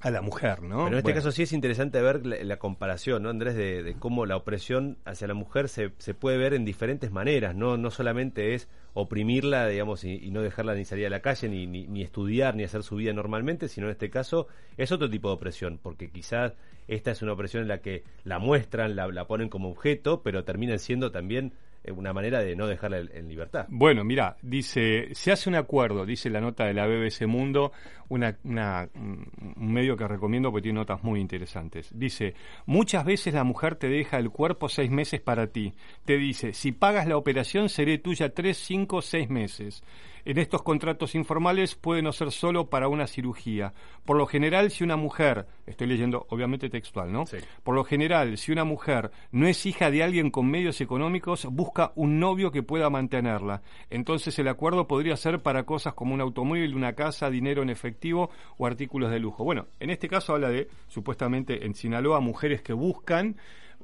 [0.00, 0.84] a la mujer, ¿no?
[0.84, 1.14] Pero en este Bueno.
[1.16, 3.54] caso sí es interesante ver la, la comparación, ¿no, Andrés?
[3.54, 7.54] De, de cómo la opresión hacia la mujer se, se puede ver en diferentes maneras,
[7.54, 7.76] ¿no?
[7.76, 11.66] No solamente es oprimirla, digamos, y, y no dejarla ni salir a la calle, ni,
[11.66, 14.46] ni, ni estudiar, ni hacer su vida normalmente, sino en este caso
[14.78, 16.54] es otro tipo de opresión, porque quizás
[16.88, 20.44] esta es una opresión en la que la muestran, la, la ponen como objeto, pero
[20.44, 21.52] terminan siendo también
[21.96, 23.66] una manera de no dejarla en, libertad.
[23.68, 27.72] Bueno, mira, dice, se hace un acuerdo, dice la nota de la BBC Mundo,
[28.08, 31.88] una, una- un medio que recomiendo porque tiene notas muy interesantes.
[31.96, 32.34] Dice,
[32.66, 35.72] muchas veces la mujer te deja el cuerpo seis meses para ti.
[36.04, 39.82] Te dice, si pagas la operación seré tuya tres, cinco, seis meses.
[40.24, 43.72] En estos contratos informales puede no ser solo para una cirugía.
[44.04, 47.26] Por lo general, si una mujer, estoy leyendo obviamente textual, ¿no?
[47.26, 47.38] Sí.
[47.62, 51.92] Por lo general, si una mujer no es hija de alguien con medios económicos, busca
[51.94, 53.62] un novio que pueda mantenerla.
[53.88, 58.30] Entonces el acuerdo podría ser para cosas como un automóvil, una casa, dinero en efectivo
[58.58, 59.44] o artículos de lujo.
[59.44, 63.36] Bueno, en este caso habla de, supuestamente, en Sinaloa, mujeres que buscan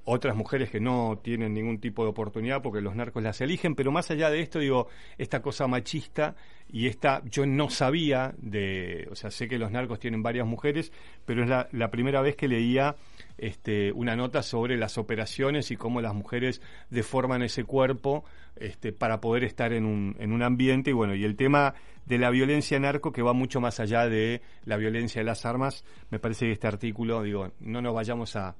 [0.06, 3.90] otras mujeres que no tienen ningún tipo de oportunidad porque los narcos las eligen, pero
[3.90, 4.86] más allá de esto, digo,
[5.18, 6.36] esta cosa machista
[6.70, 10.92] y esta, yo no sabía de, o sea, sé que los narcos tienen varias mujeres,
[11.24, 12.94] pero es la, primera vez que leía
[13.36, 19.20] este, una nota sobre las operaciones y cómo las mujeres deforman ese cuerpo este, para
[19.20, 20.90] poder estar en un, en un ambiente.
[20.90, 24.40] Y bueno, y el tema de la violencia narco que va mucho más allá de
[24.64, 28.54] la violencia de las armas, me parece que este artículo, digo, no nos vayamos a,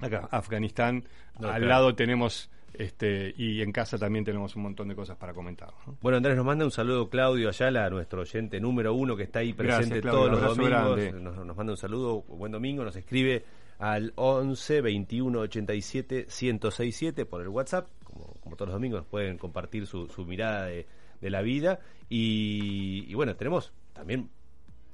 [0.00, 1.04] acá, Afganistán,
[1.38, 1.66] No, al claro.
[1.66, 5.70] lado tenemos, este, y en casa también tenemos un montón de cosas para comentar.
[5.86, 5.96] ¿no?
[6.00, 9.52] Bueno, Andrés, nos manda un saludo Claudio Ayala, nuestro oyente número uno que está ahí
[9.52, 11.22] presente Gracias, Claudio, todos los domingos.
[11.22, 13.44] Nos, nos manda un saludo, buen domingo, nos escribe
[13.78, 17.88] al 11 21 87 1067 por el WhatsApp.
[18.04, 20.86] Como, como todos los domingos, nos pueden compartir su, su mirada de,
[21.20, 21.80] de la vida.
[22.08, 24.30] Y, y bueno, tenemos también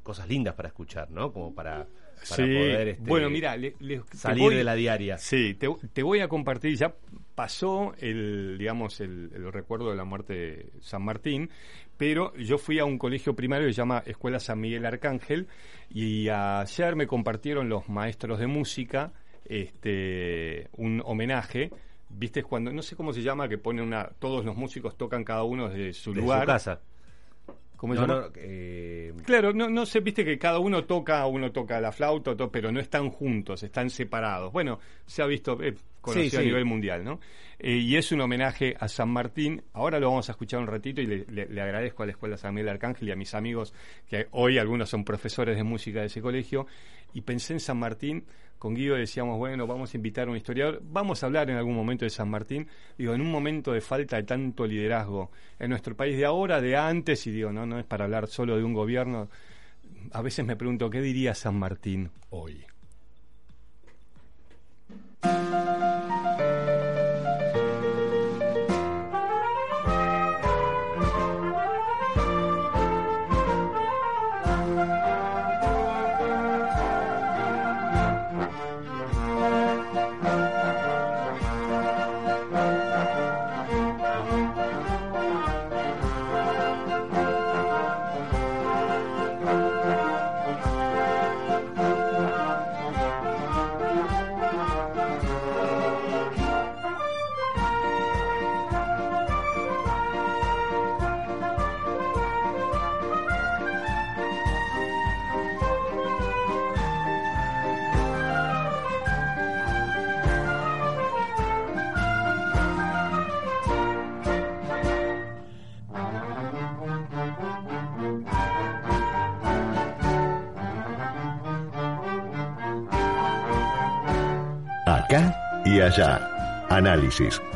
[0.02, 1.32] cosas lindas para escuchar, ¿no?
[1.32, 1.86] Como para,
[2.28, 3.74] para Sí, poder este, bueno, mira, le-
[4.12, 5.18] salir voy- de la diaria.
[5.18, 6.94] Sí, te, te voy a compartir, ya
[7.34, 11.50] pasó el, digamos, el, el recuerdo de la muerte de San Martín,
[11.96, 15.46] pero yo fui a un colegio primario que se llama Escuela San Miguel Arcángel
[15.90, 19.12] y ayer me compartieron los maestros de música
[19.46, 21.70] este un homenaje.
[22.08, 25.42] ¿Viste cuando no sé cómo se llama que pone una todos los músicos tocan cada
[25.42, 26.42] uno desde su de lugar?
[26.42, 26.80] su casa.
[27.84, 28.20] ¿Cómo se No, llama?
[28.28, 32.34] no, eh, Claro, no, no sé, viste que cada uno toca, uno toca la flauta,
[32.50, 34.50] pero no están juntos, están separados.
[34.54, 37.20] Bueno, se ha visto, eh, conocido Sí, a nivel mundial, ¿no?
[37.66, 39.62] Eh, y es un homenaje a San Martín.
[39.72, 42.36] Ahora lo vamos a escuchar un ratito y le, le- le agradezco a la Escuela
[42.36, 43.72] San Miguel Arcángel y a mis amigos,
[44.06, 46.66] que hoy algunos son profesores de música de ese colegio.
[47.14, 48.26] Y pensé en San Martín,
[48.58, 51.74] con Guido decíamos, bueno, vamos a invitar a un historiador, vamos a hablar en algún
[51.74, 52.68] momento de San Martín.
[52.98, 56.76] Digo, en un momento de falta de tanto liderazgo en nuestro país de ahora, de
[56.76, 59.30] antes, y digo, no, no es para hablar solo de un gobierno.
[60.12, 62.62] A veces me pregunto, ¿qué diría San Martín hoy?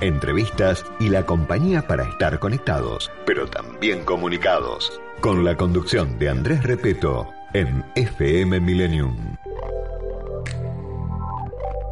[0.01, 5.01] Entrevistas y la compañía para estar conectados, pero también comunicados.
[5.21, 9.37] Con la conducción de Andrés Repeto en FM Millennium.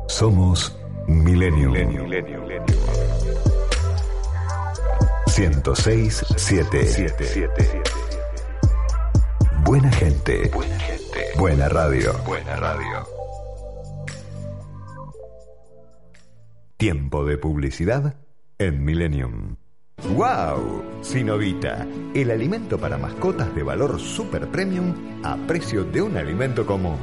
[0.07, 1.75] Somos Millennium.
[5.27, 7.13] 106 7.
[9.65, 10.51] Buena gente.
[10.55, 11.25] Buena gente.
[11.37, 12.13] Buena radio.
[12.25, 13.16] Buena radio.
[16.87, 18.15] Tiempo de publicidad
[18.59, 19.57] en Millennium.
[20.15, 20.85] ¡Wow!
[21.03, 24.95] Sinovita, el alimento para mascotas de valor super premium
[25.25, 26.97] a precio de un alimento común.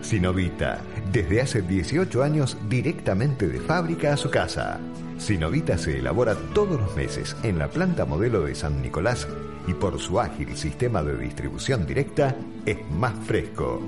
[0.00, 0.80] Sinovita,
[1.12, 4.80] desde hace 18 años directamente de fábrica a su casa.
[5.18, 9.28] Sinovita se elabora todos los meses en la planta modelo de San Nicolás
[9.66, 13.82] y por su ágil sistema de distribución directa es más fresco.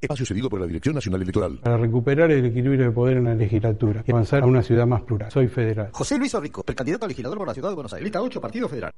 [0.00, 1.58] Espacio cedido por la Dirección Nacional Electoral.
[1.62, 5.02] Para recuperar el equilibrio de poder en la legislatura y avanzar a una ciudad más
[5.02, 5.32] plural.
[5.32, 5.88] Soy federal.
[5.92, 8.04] José Luis Orrico, precandidato a legislador por la Ciudad de Buenos Aires.
[8.04, 8.92] Lista 8, Partido Federal.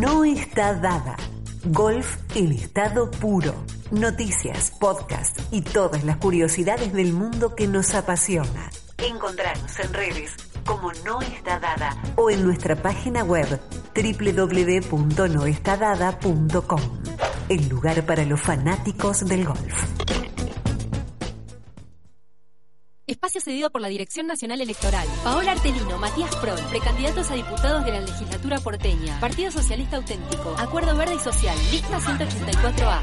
[0.00, 1.16] No está dada.
[1.64, 3.54] Golf en estado puro.
[3.90, 8.70] Noticias, podcast y todas las curiosidades del mundo que nos apasiona.
[8.98, 13.60] Encontrarnos en redes como No Está Dada o en nuestra página web
[13.94, 16.80] www.noestadada.com.
[17.48, 19.84] El lugar para los fanáticos del golf.
[23.06, 25.06] Espacio cedido por la Dirección Nacional Electoral.
[25.22, 29.20] Paola Artelino, Matías Prol, precandidatos a diputados de la legislatura porteña.
[29.20, 30.56] Partido Socialista Auténtico.
[30.58, 31.56] Acuerdo Verde y Social.
[31.70, 33.02] Lista 184A.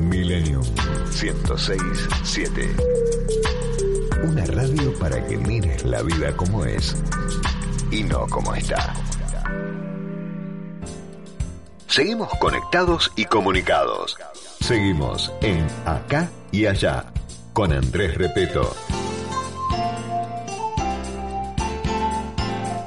[0.00, 0.62] Millennium
[1.10, 2.76] 1067.
[4.24, 6.96] Una radio para que mires la vida como es
[7.90, 8.94] y no como está.
[11.86, 14.16] Seguimos conectados y comunicados.
[14.60, 17.06] Seguimos en Acá y Allá
[17.52, 18.74] con Andrés Repeto.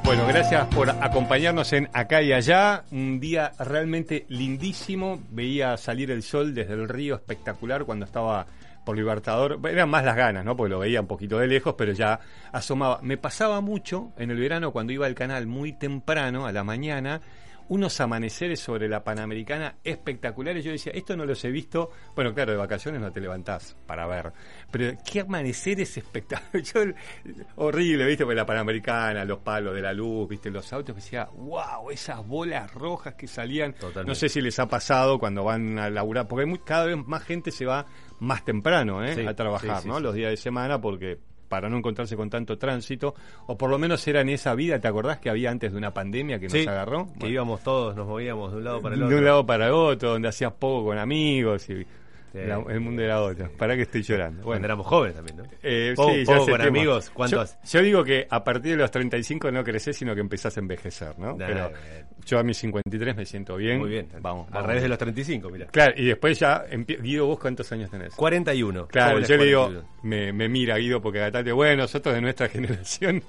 [0.03, 2.83] Bueno, gracias por acompañarnos en Acá y Allá.
[2.91, 5.21] Un día realmente lindísimo.
[5.31, 8.45] Veía salir el sol desde el río espectacular cuando estaba
[8.83, 9.59] por Libertador.
[9.67, 10.57] Eran más las ganas, ¿no?
[10.57, 12.19] Porque lo veía un poquito de lejos, pero ya
[12.51, 12.99] asomaba.
[13.01, 17.21] Me pasaba mucho en el verano cuando iba al canal muy temprano, a la mañana,
[17.69, 20.63] unos amaneceres sobre la Panamericana espectaculares.
[20.63, 21.89] Yo decía, esto no los he visto.
[22.15, 24.31] Bueno, claro, de vacaciones no te levantás para ver.
[24.71, 26.73] Pero qué amaneceres espectaculares.
[27.55, 28.23] Horrible, ¿viste?
[28.23, 30.49] Porque la Panamericana, los palos de la luz, ¿viste?
[30.51, 30.95] Los autos.
[30.95, 33.75] Decía, wow, esas bolas rojas que salían.
[34.05, 36.27] No sé si les ha pasado cuando van a laburar.
[36.27, 37.85] Porque muy- cada vez más gente se va
[38.19, 39.15] más temprano ¿eh?
[39.15, 39.99] Sí, a trabajar, sí, sí, ¿no?
[39.99, 43.13] Los días de semana porque para no encontrarse con tanto tránsito,
[43.47, 45.93] o por lo menos era en esa vida, ¿te acordás que había antes de una
[45.93, 47.05] pandemia que Sí, nos agarró?
[47.13, 49.17] Que Bueno, íbamos todos, nos movíamos de un lado para el de otro.
[49.17, 51.85] un lado para el otro, donde hacías poco con amigos y
[52.33, 53.49] la- el mundo era otro.
[53.57, 54.43] Para que estoy llorando.
[54.43, 55.43] Cuando éramos jóvenes también, ¿no?
[55.61, 58.77] Eh, Poco- sí, ya poco con amigos, ¿cuánto yo, yo digo que a partir de
[58.77, 61.35] los 35 no creces, sino que empezás a envejecer, ¿no?
[61.35, 62.05] Nah, Pero bien.
[62.25, 63.79] yo a mis 53 me siento bien.
[63.79, 64.07] Muy bien.
[64.21, 64.47] Vamos.
[64.47, 64.67] Al vamos.
[64.67, 65.67] revés de los 35, mira.
[65.67, 66.65] Claro, y después ya,
[67.01, 68.15] Guido, ¿vos cuántos años tenés?
[68.15, 68.87] 41.
[68.87, 69.89] Claro, yo le digo, 41.
[70.03, 73.23] me, me mira Guido porque Gatate, bueno, nosotros de nuestra generación.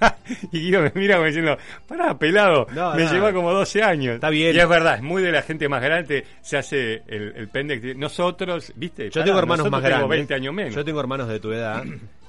[0.52, 3.12] y Guido me mira como diciendo, pará, pelado, No, me no.
[3.12, 4.14] lleva como 12 años.
[4.16, 4.54] Está bien.
[4.54, 7.96] Y es verdad, es muy de la gente más grande, se hace el, el pendex.
[7.96, 9.04] Nosotros, ¿viste?
[9.06, 10.08] Yo Pará, tengo hermanos más grandes.
[10.08, 10.74] 20 años menos.
[10.74, 11.82] Yo tengo hermanos de tu edad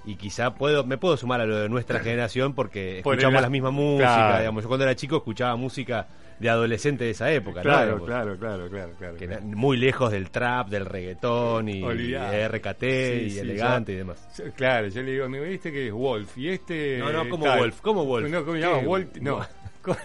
[0.05, 3.49] y quizá puedo me puedo sumar a lo de nuestra generación porque Por escuchamos la
[3.49, 4.39] misma música, Claro.
[4.39, 4.63] digamos.
[4.63, 6.07] Yo cuando era chico escuchaba música
[6.39, 7.61] de adolescente de esa época.
[7.61, 9.17] Claro, claro, claro, claro, claro.
[9.17, 12.31] que muy lejos del trap, del reggaetón y, Olvidá.
[12.31, 14.43] de RKT Sí, y sí, elegante yo- y demás.
[14.55, 16.37] Claro, yo le digo, amigo, ¿viste que es Wolf?
[16.37, 16.97] Y este.
[16.99, 17.59] No, no, ¿cómo tal.
[17.59, 17.81] Wolf?
[17.81, 18.29] ¿Cómo Wolf?
[18.29, 18.77] No, ¿cómo llama?
[18.79, 19.09] Wolf.
[19.21, 19.45] No.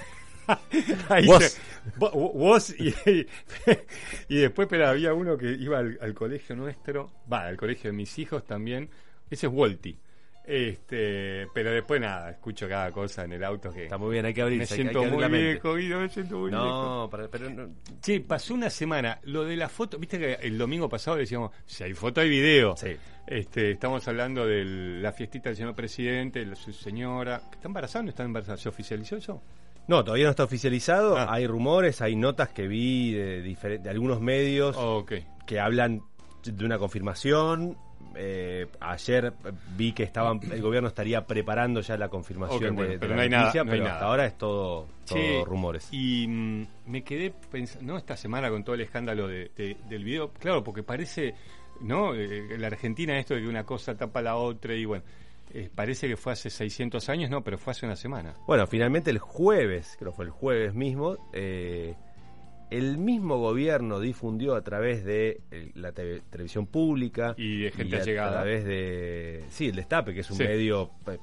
[1.08, 2.62] Ahí Vos.
[2.64, 3.26] se- y,
[4.28, 7.96] y después, pero había uno que iba al, al colegio nuestro, va, al colegio de
[7.96, 8.90] mis hijos también.
[9.30, 9.96] Ese es Wolti.
[10.46, 14.34] Este, pero después nada, escucho cada cosa en el auto que Está muy bien, hay
[14.34, 14.74] que abrirse.
[14.74, 16.64] me siento hay que abrir muy la viejo, Guido, me siento muy viejo.
[16.64, 17.68] No, para- pero no-
[18.02, 19.18] Sí, pasó una semana.
[19.24, 22.74] Lo de la foto, viste que el domingo pasado decíamos, si hay foto hay video.
[23.26, 24.64] Este, estamos hablando de
[25.00, 28.58] la fiestita del señor presidente, de su señora, está embarazada o no está embarazada.
[28.58, 29.42] ¿Se oficializó eso?
[29.88, 31.16] No, todavía no está oficializado.
[31.16, 31.26] Ah.
[31.32, 33.42] Hay rumores, hay notas que vi de,
[33.78, 34.76] de algunos medios
[35.46, 36.02] que hablan
[36.42, 37.76] de una confirmación.
[38.16, 39.32] Eh, ayer
[39.76, 43.10] vi que estaban, el gobierno estaría preparando ya la confirmación Ok, bueno, de, de pero
[43.10, 43.96] la no hay nada, noticia, no hay pero nada.
[43.96, 45.88] hasta ahora es todo, todo Sí, rumores.
[45.92, 47.98] Y mm, me quedé pensando, ¿no?
[47.98, 51.34] Esta semana con todo el escándalo de- de- del video, claro, porque parece,
[51.80, 52.14] ¿no?
[52.14, 55.04] Eh, la Argentina esto de que una cosa tapa la otra y bueno,
[55.52, 58.34] eh, parece que fue hace 600 años, no, pero fue hace una semana.
[58.46, 61.94] Bueno, finalmente el jueves, creo que fue el jueves mismo, eh,
[62.70, 65.40] el mismo gobierno difundió a través de
[65.74, 68.32] la te- televisión pública Y de gente a allegada.
[68.32, 70.44] través de sí el Destape que es un Sí.
[70.44, 71.18] medio eh,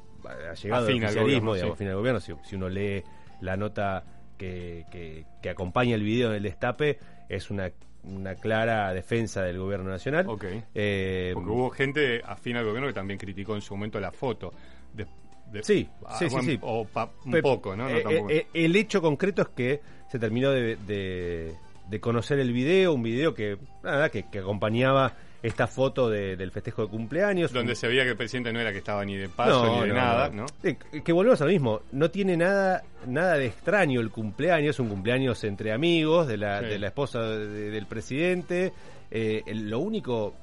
[0.50, 1.82] allegado Afín al al oficialismo digamos, sí.
[1.84, 3.04] afín al gobierno si, si uno lee
[3.42, 4.04] la nota
[4.38, 7.72] que, que- que acompaña el video del Destape es una
[8.04, 10.26] una clara defensa del gobierno nacional
[10.74, 14.52] Eh, Porque hubo gente afín al gobierno que también criticó en su momento la foto.
[14.92, 15.06] De,
[15.52, 15.88] de- Sí,
[16.18, 16.58] sí, sí.
[16.64, 17.88] O pa- un poco, ¿no?
[17.88, 19.82] No eh, eh, el hecho concreto es que
[20.12, 21.56] se terminó de, de-
[21.90, 26.52] de conocer el video, un video que nada que, que acompañaba esta foto de- del
[26.52, 27.52] festejo de cumpleaños.
[27.52, 29.94] donde se veía que el presidente no era que estaba ni de paso ni de
[29.94, 30.46] nada, ¿no?
[30.64, 34.80] Eh, que- que volvemos a lo mismo, no tiene nada nada de extraño el cumpleaños,
[34.80, 36.66] un cumpleaños entre amigos de la, Sí.
[36.68, 38.72] de la esposa de- del presidente.
[39.10, 40.34] Eh, el- lo único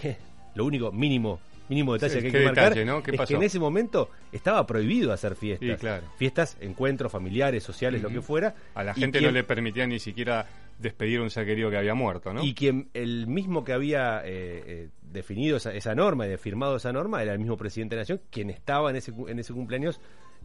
[0.00, 0.16] que
[0.54, 1.40] lo único mínimo
[1.70, 3.02] mínimo detalle Sí, que hay ¿qué que marcar detalle, no?
[3.02, 3.28] ¿Qué es pasó?
[3.28, 5.68] que en ese momento estaba prohibido hacer fiestas.
[5.70, 6.02] Sí, claro.
[6.18, 8.54] Fiestas, encuentros familiares, sociales, lo que fuera.
[8.74, 10.46] A la gente quien- no le permitía ni siquiera
[10.78, 12.42] despedir a un ser querido que había muerto, ¿no?
[12.42, 16.92] Y quien el mismo que había eh, eh, definido esa, esa norma y firmado esa
[16.92, 20.00] norma era el mismo presidente de la Nación, quien estaba en ese, en ese cumpleaños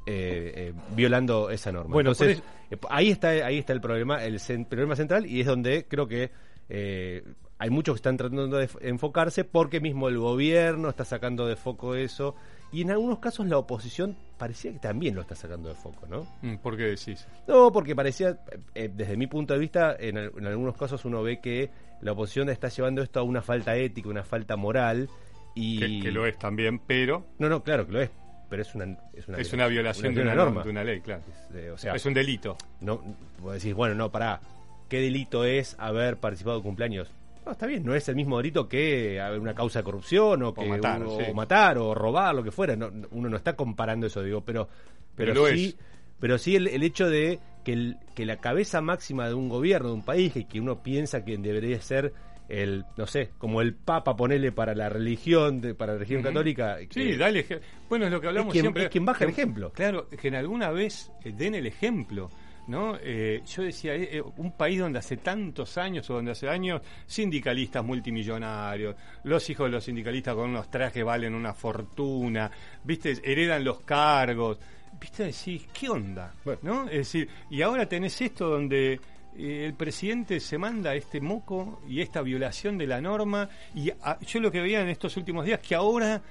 [0.05, 1.93] eh, eh, violando esa norma.
[1.93, 5.85] Bueno, Entonces, eh, ahí está ahí está el problema, el problema central y es donde
[5.87, 6.29] creo que
[6.69, 7.23] eh,
[7.57, 11.95] hay muchos que están tratando de enfocarse porque mismo el gobierno está sacando de foco
[11.95, 12.35] eso
[12.71, 16.27] y en algunos casos la oposición parecía que también lo está sacando de foco, ¿no?
[16.41, 17.25] Mm, ¿Por qué decís?
[17.47, 21.05] No, porque parecía, eh, eh, desde mi punto de vista, en, al- en algunos casos
[21.05, 21.69] uno ve que
[22.01, 25.07] la oposición está llevando esto a una falta ética, una falta moral.
[25.53, 25.79] Y...
[25.79, 28.09] Que, que lo es también, pero No, no, claro que lo es,
[28.49, 30.63] pero es una, es una, es una violación de, una una norma.
[30.63, 31.21] de una ley, claro.
[31.53, 32.57] Eh, o sea, es un delito.
[32.81, 33.01] No,
[33.39, 34.41] vos decís, bueno, no, pará,
[34.89, 37.09] ¿qué delito es haber participado de cumpleaños?
[37.45, 40.53] No, está bien, no es el mismo delito que haber una causa de corrupción o
[40.53, 41.23] que matar, uno- sí.
[41.29, 42.75] o matar o robar, lo que fuera.
[42.75, 44.67] No, no- uno no está comparando eso, digo, pero,
[45.15, 45.77] pero, sí, es.
[46.19, 49.89] pero sí el, el hecho de que, el- que la cabeza máxima de un gobierno,
[49.89, 52.13] de un país, y que uno piensa que debería ser
[52.49, 56.77] el, no sé, como el Papa, ponerle para la religión, de- para la religión católica.
[56.79, 57.45] Sí, que- dale.
[57.89, 58.83] Bueno, es lo que hablamos Es quien- siempre.
[58.85, 59.71] es quien baja el ejemplo.
[59.71, 62.29] Claro, que en alguna vez eh, den el ejemplo.
[62.67, 62.97] ¿No?
[62.99, 66.81] Eh, yo decía, eh, eh, un país donde hace tantos años o donde hace años
[67.05, 72.49] sindicalistas multimillonarios, los hijos de los sindicalistas con unos trajes valen una fortuna,
[72.83, 73.19] ¿viste?
[73.23, 74.57] Heredan los cargos,
[74.99, 75.25] ¿viste?
[75.25, 76.33] Decís, ¿qué onda?
[76.63, 76.85] ¿No?
[76.85, 78.99] Es decir, y ahora tenés esto donde
[79.37, 84.17] eh, el presidente se manda este moco y esta violación de la norma y ah,
[84.25, 86.21] yo lo que veía en estos últimos días que ahora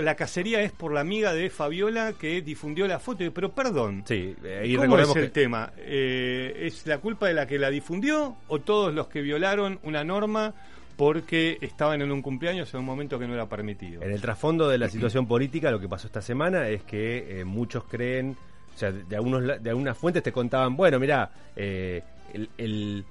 [0.00, 4.04] la cacería es por la amiga de Fabiola que difundió la foto, pero perdón.
[4.06, 5.72] Sí, eh, y ¿Cómo es el que- tema?
[5.76, 10.04] Eh, ¿Es la culpa de la que la difundió o todos los que violaron una
[10.04, 10.54] norma
[10.96, 14.02] porque estaban en un cumpleaños en un momento que no era permitido?
[14.02, 17.44] En el trasfondo de la situación política, lo que pasó esta semana es que eh,
[17.44, 18.36] muchos creen,
[18.74, 23.04] o sea, de, algunos de algunas fuentes te contaban, bueno, mira, el, el-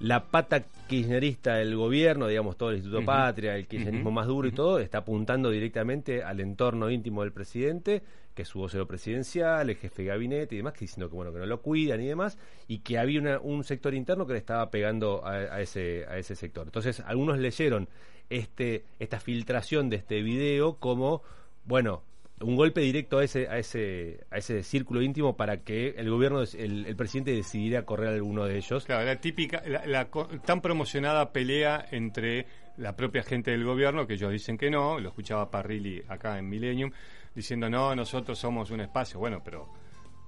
[0.00, 3.04] la pata kirchnerista del gobierno, digamos, todo el Instituto.
[3.04, 8.02] Patria, el kirchnerismo más duro y todo, está apuntando directamente al entorno íntimo del presidente,
[8.34, 11.32] que es su vocero presidencial, el jefe de gabinete y demás, que diciendo que bueno
[11.32, 12.38] que no lo cuidan y demás,
[12.68, 16.16] y que había una- un sector interno que le estaba pegando a, a ese, a
[16.16, 16.66] ese sector.
[16.66, 17.88] Entonces, algunos leyeron
[18.30, 21.22] este, esta filtración de este video como,
[21.64, 22.02] bueno,
[22.40, 26.42] un golpe directo a ese, a ese, a ese círculo íntimo para que el gobierno,
[26.42, 28.84] el, el presidente decidiera correr alguno de ellos.
[28.84, 30.08] Claro, la típica, la, la
[30.44, 35.08] tan promocionada pelea entre la propia gente del gobierno, que ellos dicen que no, lo
[35.08, 36.92] escuchaba Parrilli acá en Millennium,
[37.34, 39.68] diciendo no, nosotros somos un espacio, bueno, pero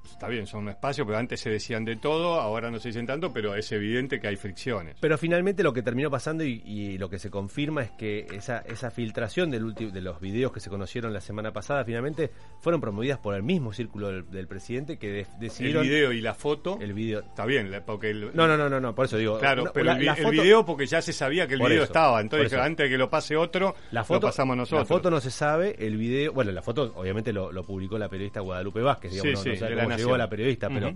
[0.05, 3.07] está bien, son un espacio, pero antes se decían de todo, ahora no se dicen
[3.07, 4.96] tanto, pero es evidente que hay fricciones.
[5.01, 8.59] Pero finalmente lo que terminó pasando y, y lo que se confirma es que esa,
[8.59, 12.30] esa filtración del de los videos que se conocieron la semana pasada finalmente
[12.61, 15.82] fueron promovidas por el mismo círculo del, del presidente que de- El decidieron...
[15.82, 17.20] video y la foto, El video...
[17.20, 19.38] está bien, porque el, No, no, no, no, no, por eso digo...
[19.38, 21.84] Claro, no, pero la- el, el video porque ya se sabía que el video eso,
[21.84, 24.80] estaba, entonces antes de que lo pase otro, La foto, lo pasamos nosotros.
[24.88, 28.09] La foto no se sabe, el video, bueno, la foto obviamente lo, lo publicó la
[28.09, 30.95] periodista Guadalupe Vázquez, digamos, Sí, no, no sí, sabe llegó a la periodista, pero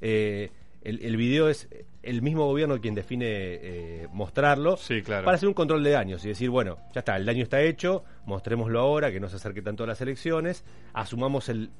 [0.00, 0.50] eh,
[0.82, 1.68] el, el video es
[2.02, 5.24] el mismo gobierno quien define eh, mostrarlo Sí, claro.
[5.24, 8.04] para hacer un control de daños y decir, bueno, ya está, el daño está hecho,
[8.24, 11.70] mostrémoslo ahora, que no se acerque tanto a las elecciones, asumamos el,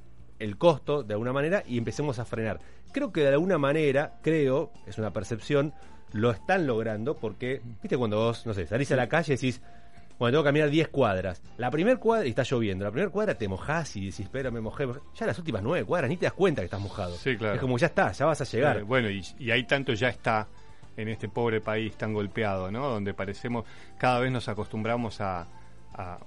[0.41, 2.59] el costo de alguna manera y empecemos a frenar.
[2.93, 5.73] Creo que de alguna manera, creo, es una percepción,
[6.13, 9.61] lo están logrando porque, viste, cuando vos, no sé, salís a la calle y decís,
[10.19, 11.43] bueno, tengo que caminar 10 cuadras.
[11.59, 14.61] La primera cuadra, y está lloviendo, la primera cuadra te mojás y decís, pero me
[14.61, 14.87] mojé.
[15.15, 17.15] Ya las últimas 9 cuadras ni te das cuenta que estás mojado.
[17.17, 17.55] Sí, claro.
[17.55, 18.79] Es como ya está, ya vas a llegar.
[18.79, 20.47] Eh, bueno, y, y ahí tanto ya está
[20.97, 22.89] en este pobre país tan golpeado, ¿no?
[22.89, 23.65] Donde parecemos,
[23.99, 25.47] cada vez nos acostumbramos a,
[25.95, 26.19] a,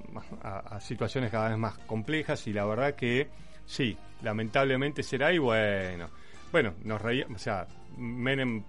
[0.43, 3.27] a- a situaciones cada vez más complejas y la verdad que
[3.65, 6.09] sí, lamentablemente será y bueno,
[6.51, 7.65] bueno, nos reíamos, o sea,
[7.97, 8.63] Menem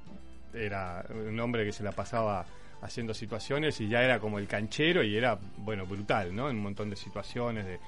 [0.54, 2.44] era un hombre que se la pasaba
[2.82, 6.48] haciendo situaciones y ya era como el canchero y era, bueno, brutal, ¿no?
[6.48, 7.78] En un montón de situaciones de...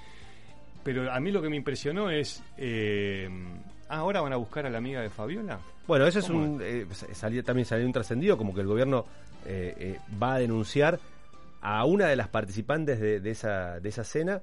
[0.84, 2.43] Pero a mí lo que me impresionó es...
[2.59, 3.28] eh,
[3.88, 5.59] ah, ahora van a buscar a la amiga de Fabiola.
[5.86, 6.61] Bueno, eso es ¿Cómo un.
[6.62, 9.05] eh, salió, también salió un trascendido, como que el gobierno
[9.47, 10.99] eh, eh, va a denunciar
[11.61, 14.43] a una de las participantes de, de esa, de esa cena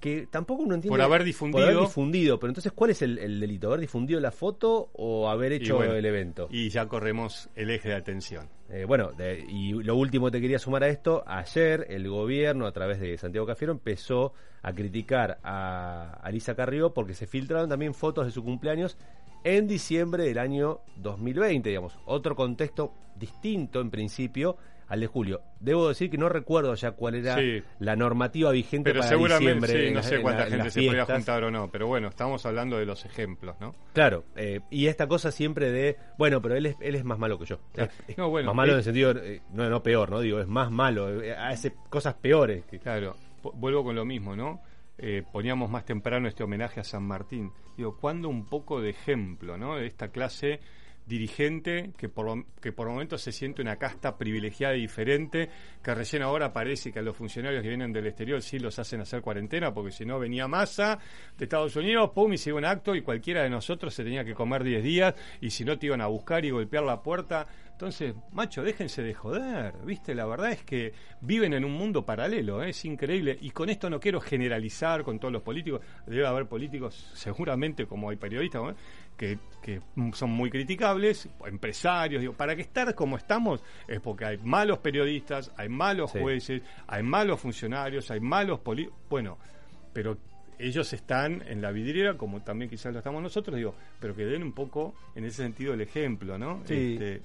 [0.00, 0.92] que tampoco uno entiende.
[0.96, 3.68] Por haber difundido- por haber difundido, pero entonces, ¿cuál es el, el delito?
[3.68, 6.48] ¿Haber difundido la foto o haber hecho bueno, el evento?
[6.50, 8.48] Y ya corremos el eje de atención.
[8.70, 12.66] Eh, bueno, de- y lo último que te quería sumar a esto, ayer el gobierno
[12.66, 14.32] a través de Santiago Cafiero empezó
[14.62, 18.96] a criticar a Alisa Carrió porque se filtraron también fotos de su cumpleaños
[19.44, 24.56] en diciembre del año 2020, digamos, otro contexto distinto en principio
[24.90, 25.40] al de julio.
[25.60, 27.62] Debo decir que no recuerdo ya cuál era Sí.
[27.78, 29.88] la normativa vigente Pero para seguramente, diciembre.
[29.88, 31.16] sí, no sé en cuánta la- gente se fiestas.
[31.16, 33.74] juntar o no, pero bueno, estamos hablando de los ejemplos, ¿no?
[33.94, 37.38] Claro, eh, y esta cosa siempre de, bueno, pero él es, él es más malo
[37.38, 37.58] que yo.
[37.72, 40.20] Sea, es No, bueno, más malo eh, en el sentido, eh, no, no peor, ¿no?
[40.20, 42.64] Digo, es más malo, eh, hace cosas peores.
[42.66, 43.16] que- Claro,
[43.54, 44.60] vuelvo con lo mismo, ¿no?
[44.98, 47.52] Eh, poníamos más temprano este homenaje a San Martín.
[47.76, 49.76] Digo, ¿cuándo un poco de ejemplo, ¿no?
[49.76, 50.60] De esta clase
[51.06, 55.48] dirigente que por, lo- que por momentos se siente una casta privilegiada y diferente,
[55.82, 59.00] que recién ahora parece que a los funcionarios que vienen del exterior sí los hacen
[59.00, 60.98] hacer cuarentena, porque si no venía masa
[61.36, 64.24] de Estados Unidos, pum, y se iba un acto y cualquiera de nosotros se tenía
[64.24, 67.46] que comer 10 días y si no te iban a buscar y golpear la puerta.
[67.80, 70.14] Entonces, macho, déjense de joder, ¿viste?
[70.14, 72.68] La verdad es que viven en un mundo paralelo, ¿eh?
[72.68, 73.38] es increíble.
[73.40, 75.80] Y con esto no quiero generalizar con todos los políticos.
[76.06, 78.74] Debe haber políticos, seguramente, como hay periodistas, ¿no?
[79.16, 79.80] que, que
[80.12, 85.50] son muy criticables, empresarios, digo, para que estar como estamos es porque hay malos periodistas,
[85.56, 86.18] hay malos Sí.
[86.20, 88.98] jueces, hay malos funcionarios, hay malos políticos.
[89.08, 89.38] Bueno,
[89.94, 90.18] pero
[90.58, 94.42] ellos están en la vidriera, como también quizás lo estamos nosotros, digo, pero que den
[94.42, 96.60] un poco en ese sentido el ejemplo, ¿no?
[96.66, 96.92] Sí.
[96.92, 97.22] Este,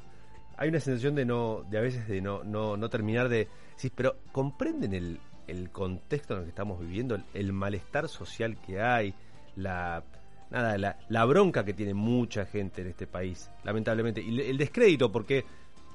[0.58, 3.48] Hay una sensación de no, de a veces de no, no, no terminar de.
[3.76, 8.58] Sí, pero comprenden el, el contexto en el que estamos viviendo, el, el malestar social
[8.66, 9.14] que hay,
[9.56, 10.04] la
[10.50, 15.12] nada, la, la bronca que tiene mucha gente en este país, lamentablemente, y el descrédito,
[15.12, 15.44] porque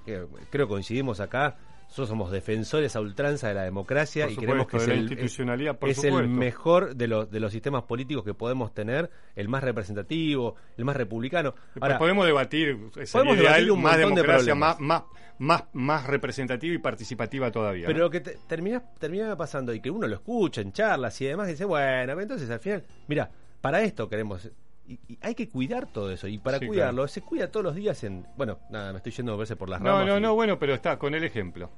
[0.07, 1.57] eh, creo coincidimos acá.
[1.91, 4.89] Nosotros somos defensores a ultranza de la democracia Por y supuesto, creemos que es de
[4.89, 8.73] la el, institucionalidad, por es el mejor de los, de los sistemas políticos que podemos
[8.73, 11.53] tener, el más representativo, el más republicano.
[11.81, 14.81] Ahora, podemos debatir, es podemos ideal, debatir un más de democracia, problemas.
[14.81, 15.03] más, más,
[15.39, 17.87] más, más representativa y participativa todavía.
[17.89, 18.05] Pero ¿no?
[18.05, 21.49] lo que te- termina, termina pasando y que uno lo escucha en charlas y demás,
[21.49, 23.29] y dice, bueno, entonces al final, mira,
[23.61, 24.49] para esto queremos.
[24.91, 26.27] Y, y hay que cuidar todo eso.
[26.27, 28.27] Y para Sí, cuidarlo, se cuida todos los días en.
[28.37, 30.07] Bueno, nada, me estoy yendo a verse por las No, ramas.
[30.09, 31.71] no, y- no, bueno, pero está con el ejemplo.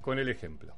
[0.00, 0.74] Con el ejemplo.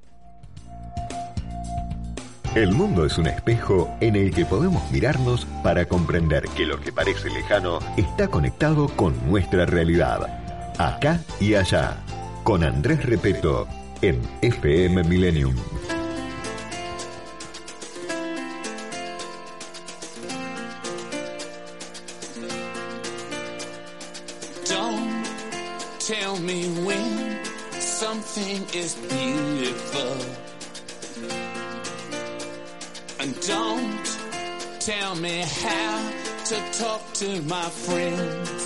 [2.56, 6.90] El mundo es un espejo en el que podemos mirarnos para comprender que lo que
[6.90, 10.26] parece lejano está conectado con nuestra realidad.
[10.78, 11.98] Acá y allá.
[12.44, 13.68] Con Andrés Repeto
[14.02, 15.54] en FM Millennium.
[26.46, 30.16] Me when something is beautiful.
[33.18, 34.06] And don't
[34.78, 36.12] tell me how
[36.44, 38.60] to talk to my friends.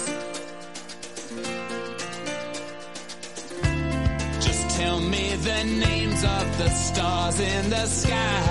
[4.44, 8.42] Just tell me the names of the stars in the sky.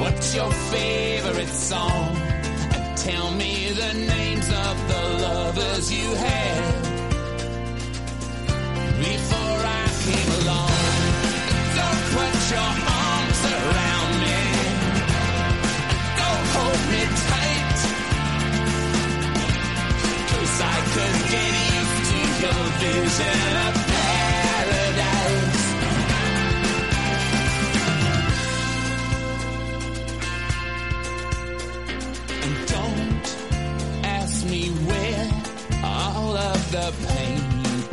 [0.00, 2.16] What's your favorite song?
[2.74, 6.83] And tell me the names of the lovers you had
[22.44, 25.64] of paradise.
[32.44, 33.26] And don't
[34.04, 35.30] ask me where
[35.84, 37.40] all of the pain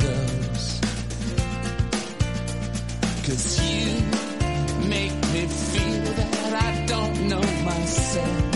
[0.06, 0.80] goes.
[3.26, 4.02] Cause you
[4.88, 8.51] make me feel that I don't know myself.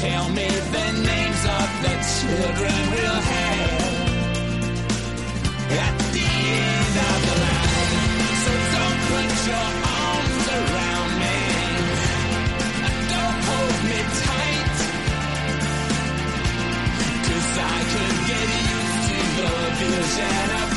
[0.00, 3.82] Tell me the names of the children we'll have
[5.84, 6.28] at the
[6.64, 7.96] end of the line.
[8.44, 9.70] So don't put your
[10.04, 11.38] arms around me.
[13.12, 14.76] Don't hold me tight.
[17.26, 20.67] Cause I could get used to your vision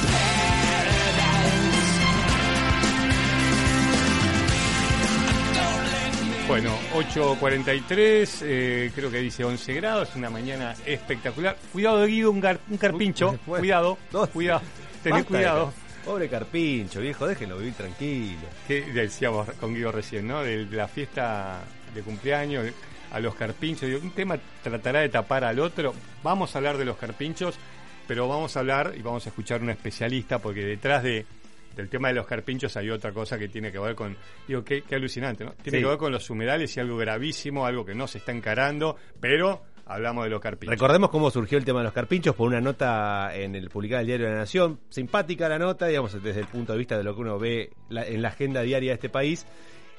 [6.52, 11.56] Bueno, 8.43, eh, creo que dice 11 grados, una mañana espectacular.
[11.72, 13.39] Cuidado, Guido, un, gar- un carpincho.
[13.45, 13.97] Cuidado,
[14.34, 14.62] cuidado.
[15.02, 15.74] Tené Basta de cuidado.
[16.04, 18.41] Pobre carpincho, viejo, déjenlo vivir tranquilo.
[18.68, 20.43] Que decíamos con Guido recién, ¿no?
[20.43, 21.62] De, la fiesta
[21.95, 22.66] de cumpleaños,
[23.14, 23.88] a los carpinchos.
[23.88, 25.93] Digo, un tema tratará de tapar al otro.
[26.22, 27.56] Vamos a hablar de los carpinchos,
[28.10, 31.26] pero vamos a hablar y vamos a escuchar un especialista, porque detrás de
[31.76, 34.15] del tema de los carpinchos hay otra cosa que tiene que ver con,
[34.47, 35.51] digo, qué, qué alucinante, ¿no?
[35.53, 35.84] Tiene Sí.
[35.84, 39.61] que ver con los humedales y algo gravísimo, algo que no se está encarando, pero
[39.86, 40.74] hablamos de los carpinchos.
[40.74, 44.07] Recordemos cómo surgió el tema de los carpinchos por una nota en el publicada del
[44.07, 44.80] diario de la Nación.
[44.89, 48.05] Simpática la nota, digamos, desde el punto de vista de lo que uno ve la-
[48.05, 49.45] en la agenda diaria de este país.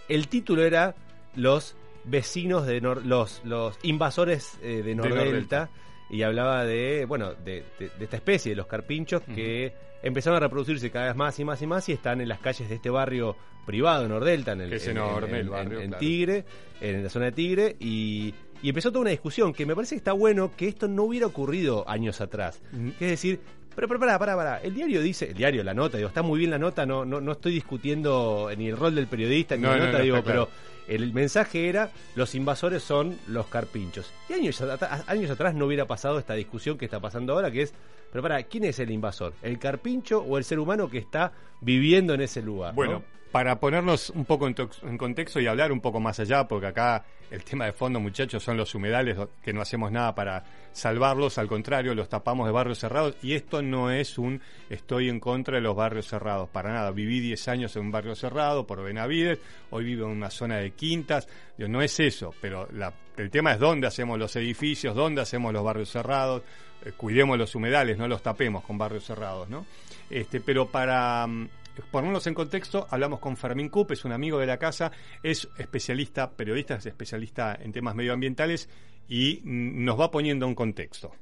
[0.09, 0.95] El título era
[1.37, 5.71] Los vecinos de Nor- los, los invasores eh, de Nordelta.
[6.11, 9.73] Y hablaba de, bueno, de, de- de esta especie, de los carpinchos, que
[10.03, 12.69] empezaron a reproducirse cada vez más y más y más y están en las calles
[12.69, 13.37] de este barrio
[13.67, 16.01] privado de Nordelta, en el es en- enorme en- el barrio, en claro.
[16.01, 16.45] Tigre,
[16.81, 19.99] en la zona de Tigre, y, y empezó toda una discusión que me parece que
[19.99, 22.61] está bueno que esto no hubiera ocurrido años atrás.
[22.99, 23.41] Que es decir,
[23.77, 24.59] pero, pero pará, pará, pará.
[24.61, 27.21] El diario dice, el diario, la nota, digo, está muy bien la nota, no, no,
[27.21, 30.23] no estoy discutiendo ni el rol del periodista ni No, la no, nota, no, digo,
[30.23, 30.49] claro.
[30.89, 34.11] El mensaje era, los invasores son los carpinchos.
[34.29, 37.63] Y años, at- años atrás no hubiera pasado esta discusión que está pasando ahora, que
[37.63, 37.75] es,
[38.11, 39.33] pero para, ¿quién es el invasor?
[39.43, 42.75] ¿El carpincho o el ser humano que está viviendo en ese lugar?
[42.75, 43.22] Bueno, ¿no?
[43.33, 47.05] Para ponernos un poco en, en contexto y hablar un poco más allá, porque acá
[47.31, 51.49] el tema de fondo, muchachos, son los humedales, que no hacemos nada para salvarlos, al
[51.49, 55.63] contrario, los tapamos de barrios cerrados, y esto no es un estoy en contra de
[55.63, 56.91] los barrios cerrados, para nada.
[56.91, 59.39] Viví 10 años en un barrio cerrado por Benavides,
[59.71, 61.27] hoy vivo en una zona de quintas,
[61.57, 65.53] Digo, no es eso, pero la- el tema es dónde hacemos los edificios, dónde hacemos
[65.55, 66.43] los barrios cerrados,
[66.85, 69.65] eh, cuidemos los humedales, no los tapemos con barrios cerrados, ¿no?
[70.11, 71.49] Este, pero para mm,
[71.91, 74.93] ponernos en contexto, hablamos con Fermín Cup, es un amigo de la casa,
[75.23, 78.69] es especialista, periodista, es especialista en temas medioambientales
[79.09, 81.13] y nos va poniendo un contexto.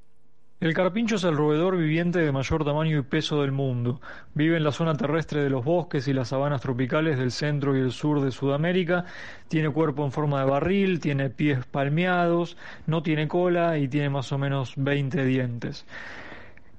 [0.61, 4.03] El carpincho es el roedor viviente de mayor tamaño y peso del mundo.
[4.34, 7.80] Vive en la zona terrestre de los bosques y las sabanas tropicales del centro y
[7.80, 9.07] el sur de Sudamérica.
[9.48, 14.32] Tiene cuerpo en forma de barril, tiene pies palmeados, no tiene cola y tiene más
[14.32, 15.86] o menos 20 dientes.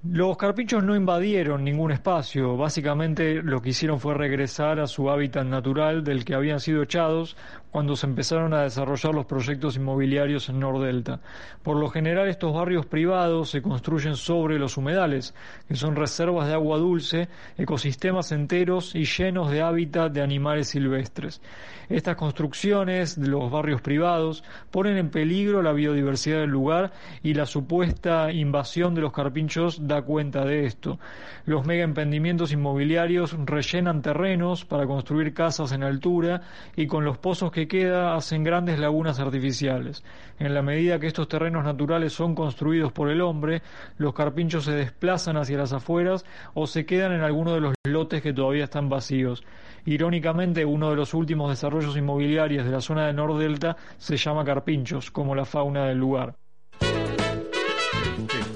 [0.04, 5.46] Los carpinchos no invadieron ningún espacio, básicamente lo que hicieron fue regresar a su hábitat
[5.46, 7.38] natural del que habían sido echados
[7.70, 11.22] cuando se empezaron a desarrollar los proyectos inmobiliarios en Nordelta.
[11.62, 15.36] Por lo general estos barrios privados se construyen sobre los humedales,
[15.68, 17.30] que son reservas de agua dulce,
[17.60, 21.42] ecosistemas enteros y llenos de hábitat de animales silvestres.
[21.90, 26.92] Estas construcciones de los barrios privados ponen en peligro la biodiversidad del lugar
[27.22, 31.00] y la supuesta invasión de los carpinchos da cuenta de esto.
[31.46, 36.42] Los mega emprendimientos inmobiliarios rellenan terrenos para construir casas en altura
[36.76, 40.04] y con los pozos que queda hacen grandes lagunas artificiales.
[40.40, 43.62] En la medida que estos terrenos naturales son construidos por el hombre,
[43.98, 48.22] los carpinchos se desplazan hacia las afueras o se quedan en alguno de los lotes
[48.22, 49.44] que todavía están vacíos.
[49.86, 55.12] Irónicamente, uno de los últimos desarrollos inmobiliarios de la zona de Nordelta se llama Carpinchos,
[55.12, 56.41] como la fauna del lugar.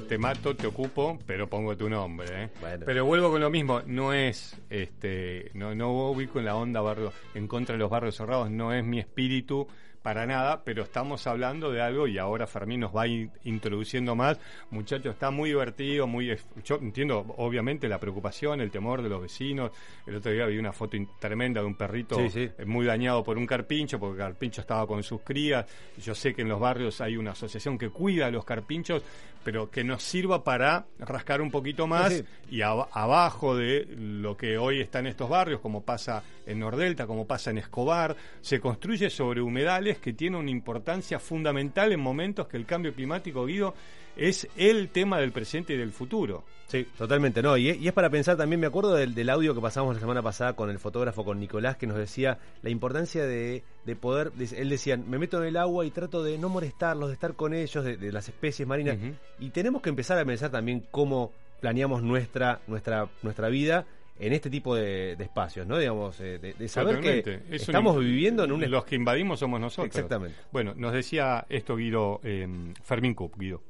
[0.07, 2.43] Te, mato, te ocupo, pero pongo tu nombre.
[2.43, 2.49] ¿eh?
[2.85, 7.11] Pero vuelvo con lo mismo, no es, este, no, no ubico en la onda barrio,
[7.33, 9.67] en contra de los barrios cerrados, no es mi espíritu,
[10.03, 14.39] para nada, pero estamos hablando de algo y ahora Fermín nos va ir introduciendo más.
[14.69, 19.71] Muchachos, está muy divertido, muy yo entiendo obviamente la preocupación, el temor de los vecinos.
[20.05, 22.51] El otro día vi una foto in- tremenda de un perrito Sí, sí.
[22.55, 25.65] eh, muy dañado por un carpincho, porque el carpincho estaba con sus crías.
[25.97, 29.01] Yo sé que en los barrios hay una asociación que cuida a los carpinchos,
[29.45, 34.35] pero que nos sirva para rascar un poquito más Sí, y ab- abajo de lo
[34.35, 38.59] que hoy está en estos barrios, como pasa en Nordelta, como pasa en Escobar, se
[38.59, 43.75] construye sobre humedales que tienen una importancia fundamental en momentos que el cambio climático, Guido,
[44.15, 46.43] es el tema del presente y del futuro.
[46.67, 47.55] Sí, totalmente, no.
[47.57, 50.01] Y es, y es para pensar también, me acuerdo del, del audio que pasamos la
[50.01, 54.31] semana pasada con el fotógrafo, con Nicolás, que nos decía la importancia de, de poder,
[54.39, 57.53] él decía, me meto en el agua y trato de no molestarlos, de estar con
[57.53, 58.97] ellos, de, de las especies marinas.
[59.39, 63.85] Y tenemos que empezar a pensar también cómo planeamos nuestra, nuestra, nuestra vida
[64.17, 65.77] en este tipo de, de espacios, ¿no?
[65.77, 67.19] Digamos, eh, de, de saber que.
[67.51, 68.71] Es estamos viviendo en un...
[68.71, 69.93] Los que invadimos somos nosotros.
[69.93, 70.37] Exactamente.
[70.51, 72.47] Bueno, nos decía esto Guido, eh,
[72.83, 73.61] Fermín Cup, Guido.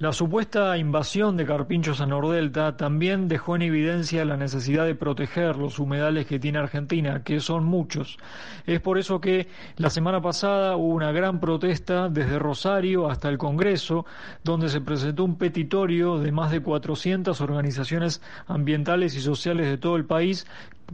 [0.00, 5.56] La supuesta invasión de carpinchos a Nordelta también dejó en evidencia la necesidad de proteger
[5.56, 8.16] los humedales que tiene Argentina, que son muchos.
[8.64, 13.38] Es por eso que la semana pasada hubo una gran protesta desde Rosario hasta el
[13.38, 14.06] Congreso,
[14.44, 19.96] donde se presentó un petitorio de más de 400 organizaciones ambientales y sociales de todo
[19.96, 20.46] el país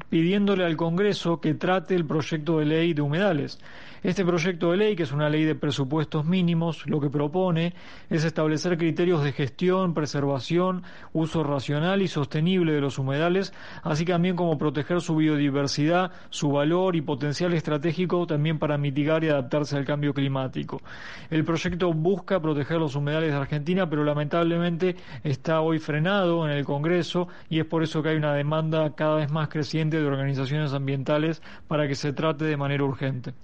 [0.09, 3.59] pidiéndole al Congreso que trate el proyecto de ley de humedales.
[4.03, 7.73] Este proyecto de ley, que es una ley de presupuestos mínimos, lo que propone
[8.11, 10.83] es establecer criterios de gestión, preservación,
[11.15, 16.97] uso racional y sostenible de los humedales, así también como proteger su biodiversidad, su valor
[16.97, 20.83] y potencial estratégico también para mitigar y adaptarse al cambio climático.
[21.31, 26.67] El proyecto busca proteger los humedales de Argentina, pero lamentablemente está hoy frenado en el
[26.67, 30.73] Congreso y es por eso que hay una demanda cada vez más creciente de organizaciones
[30.73, 33.35] ambientales para que se trate de manera urgente.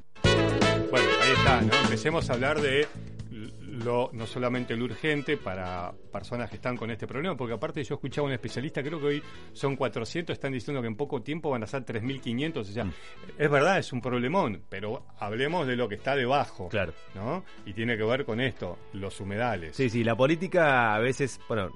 [0.91, 1.73] Bueno, ahí está, ¿no?
[1.85, 2.89] Empecemos a hablar de
[3.31, 7.95] lo, no solamente lo urgente para personas que están con este problema, porque aparte yo
[7.95, 9.23] escuchaba a un especialista, creo que hoy
[9.53, 12.87] son 400, están diciendo que en poco tiempo van a ser 3.500, o sea,
[13.39, 16.93] es verdad, es un problemón, pero hablemos de lo que está debajo, Claro.
[17.15, 17.45] ¿no?
[17.65, 19.77] Y tiene que ver con esto, los humedales.
[19.77, 21.71] Sí, sí, la política a veces, bueno,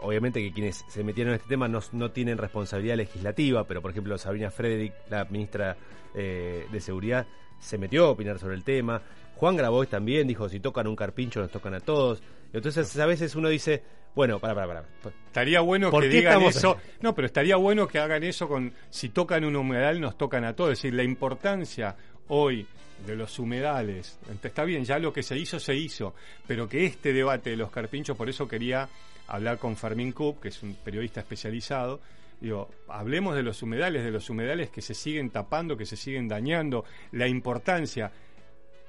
[0.00, 3.92] obviamente que quienes se metieron en este tema no, no tienen responsabilidad legislativa, pero por
[3.92, 5.76] ejemplo Sabrina Frederick, la ministra
[6.14, 7.26] eh, de Seguridad,
[7.58, 9.00] se metió a opinar sobre el tema.
[9.36, 12.22] Juan Grabois también dijo, si tocan un carpincho nos tocan a todos.
[12.52, 13.82] Entonces a veces uno dice,
[14.14, 14.66] bueno, para, para,
[15.02, 15.12] para.
[15.26, 16.76] Estaría bueno ¿Por que digan estamos- eso.
[17.00, 20.54] No, pero estaría bueno que hagan eso con si tocan un humedal nos tocan a
[20.54, 20.72] todos.
[20.72, 21.94] Es decir, la importancia
[22.28, 22.66] hoy
[23.06, 24.18] de los humedales.
[24.42, 26.14] Está bien, ya lo que se hizo se hizo,
[26.46, 28.88] pero que este debate de los carpinchos, por eso quería
[29.28, 32.00] hablar con Fermín Cup, que es un periodista especializado.
[32.40, 36.26] Digo, hablemos de los humedales, de los humedales que se siguen tapando, que se siguen
[36.26, 38.10] dañando, la importancia.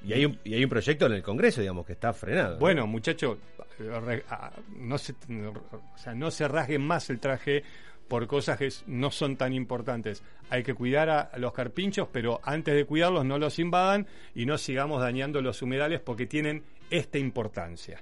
[0.06, 2.54] Y hay, un, y hay un proyecto en el Congreso, digamos, que está frenado.
[2.54, 2.60] ¿no?
[2.60, 3.38] Bueno, muchachos,
[4.78, 7.64] no se, o sea, no se rasguen más el traje
[8.08, 10.24] por cosas que no son tan importantes.
[10.50, 14.58] Hay que cuidar a los carpinchos, pero antes de cuidarlos no los invadan y no
[14.58, 18.02] sigamos dañando los humedales porque tienen esta importancia.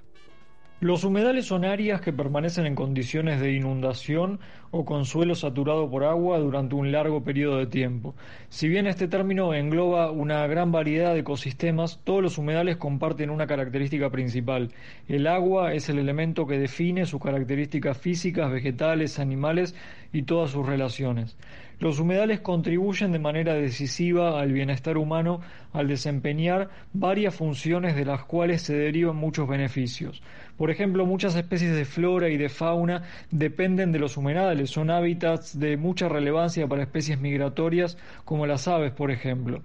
[0.80, 6.04] Los humedales son áreas que permanecen en condiciones de inundación o con suelo saturado por
[6.04, 8.14] agua durante un largo periodo de tiempo.
[8.50, 13.46] Si bien este término engloba una gran variedad de ecosistemas, todos los humedales comparten una
[13.46, 14.70] característica principal.
[15.08, 19.74] El agua es el elemento que define sus características físicas, vegetales, animales
[20.12, 21.38] y todas sus relaciones.
[21.78, 25.42] Los humedales contribuyen de manera decisiva al bienestar humano
[25.74, 30.22] al desempeñar varias funciones de las cuales se derivan muchos beneficios.
[30.56, 35.58] Por ejemplo, muchas especies de flora y de fauna dependen de los humedales, son hábitats
[35.58, 39.60] de mucha relevancia para especies migratorias como las aves, por ejemplo.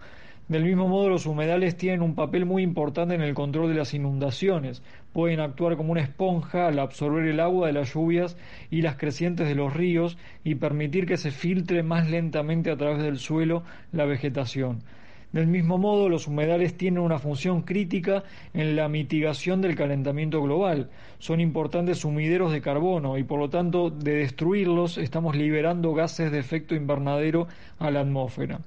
[0.48, 3.94] Del mismo modo, los humedales tienen un papel muy importante en el control de las
[3.94, 4.84] inundaciones.
[5.14, 8.36] Pueden actuar como una esponja al absorber el agua de las lluvias
[8.70, 13.02] y las crecientes de los ríos y permitir que se filtre más lentamente a través
[13.02, 13.64] del suelo
[13.94, 14.80] la vegetación.
[15.32, 18.24] Del mismo modo, los humedales tienen una función crítica
[18.54, 20.90] en la mitigación del calentamiento global.
[21.20, 26.40] Son importantes sumideros de carbono y por lo tanto de destruirlos estamos liberando gases de
[26.40, 27.48] efecto invernadero
[27.80, 28.60] a la atmósfera.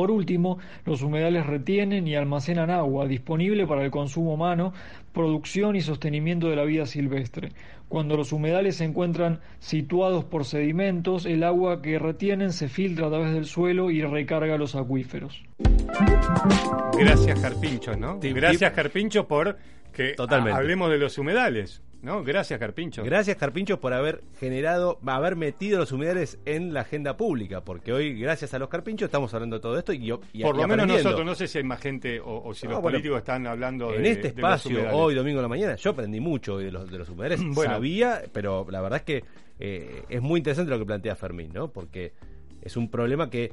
[0.00, 4.72] Por último, los humedales retienen y almacenan agua disponible para el consumo humano,
[5.12, 7.50] producción y sostenimiento de la vida silvestre.
[7.90, 13.10] Cuando los humedales se encuentran situados por sedimentos, el agua que retienen se filtra a
[13.10, 15.42] través del suelo y recarga los acuíferos.
[16.98, 18.18] Gracias Carpincho, ¿no?
[18.22, 18.72] Gracias.
[18.72, 19.58] Carpincho por
[19.92, 20.56] que Totalmente.
[20.56, 21.82] hablemos de los humedales.
[22.02, 22.22] ¿No?
[22.24, 23.02] Gracias, Carpincho.
[23.04, 28.18] Gracias, Carpincho, por haber generado, haber metido los humedales en la agenda pública, porque hoy,
[28.18, 30.68] gracias a los Carpinchos, estamos hablando de todo esto y, yo- y Por y lo
[30.68, 33.18] menos nosotros, no sé si hay más gente o, o si No, los bueno, políticos
[33.18, 36.20] están hablando En de, este de los espacio, hoy domingo de la mañana, yo aprendí
[36.20, 37.40] mucho hoy de los, de los humedales.
[37.54, 37.72] Bueno.
[37.74, 39.24] Sabía, pero la verdad es que
[39.58, 41.68] eh, es muy interesante lo que plantea Fermín, ¿no?
[41.70, 42.12] Porque
[42.62, 43.52] es un problema que,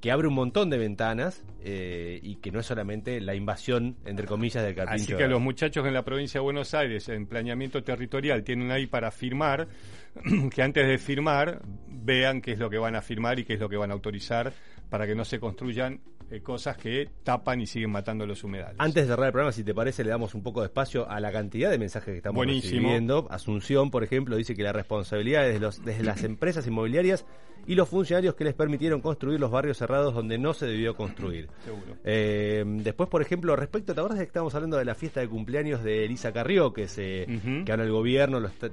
[0.00, 4.26] que abre un montón de ventanas eh, y que no es solamente la invasión, entre
[4.26, 5.14] comillas, del carpincho.
[5.14, 8.86] Así que los muchachos en la provincia de Buenos Aires, en planeamiento territorial, tienen ahí
[8.86, 9.68] para firmar,
[10.54, 13.60] que antes de firmar vean qué es lo que van a firmar y qué es
[13.60, 14.52] lo que van a autorizar
[14.88, 18.76] para que no se construyan eh, cosas que tapan y siguen matando los humedales.
[18.78, 21.20] Antes de cerrar el programa, si te parece, le damos un poco de espacio a
[21.20, 22.80] la cantidad de mensajes que estamos Buenísimo.
[22.82, 23.26] recibiendo.
[23.30, 27.26] Asunción, por ejemplo, dice que la responsabilidad es de los, desde las empresas inmobiliarias
[27.66, 31.48] y los funcionarios que les permitieron construir los barrios cerrados donde no se debió construir.
[31.64, 31.94] Seguro.
[32.04, 36.06] Eh, después, por ejemplo, respecto, ¿te que estábamos hablando de la fiesta de cumpleaños de
[36.06, 37.64] Elisa Carrió, que se Ujú.
[37.66, 38.70] que ahora el gobierno lo está,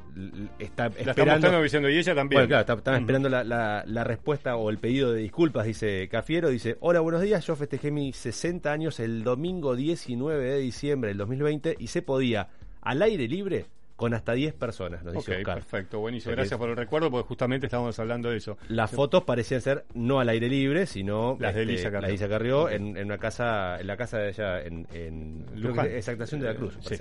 [0.58, 1.32] está La esperando?
[1.34, 2.38] mostrando diciendo, y ella también.
[2.38, 3.06] Bueno, claro, está- estaban Ujú.
[3.06, 6.50] esperando la, la- la respuesta o el pedido de disculpas, dice Cafiero.
[6.50, 11.18] Dice, hola, buenos días, yo festejé mis 60 años el domingo 19 de diciembre del
[11.18, 12.50] 2020 y se podía
[12.82, 15.56] al aire libre con hasta 10 personas, nos dice Ok, Oscar.
[15.56, 16.36] perfecto, buenísimo.
[16.36, 18.58] Gracias por el recuerdo, porque justamente estábamos hablando de eso.
[18.68, 22.02] Las fotos parecían ser no al aire libre, sino Las de este, Elisa Carrió.
[22.02, 25.88] la Elisa Carrió en, en una casa, en la casa de ella en, en Luján.
[25.88, 26.78] Exaltación de la Cruz.
[26.82, 26.96] Sí.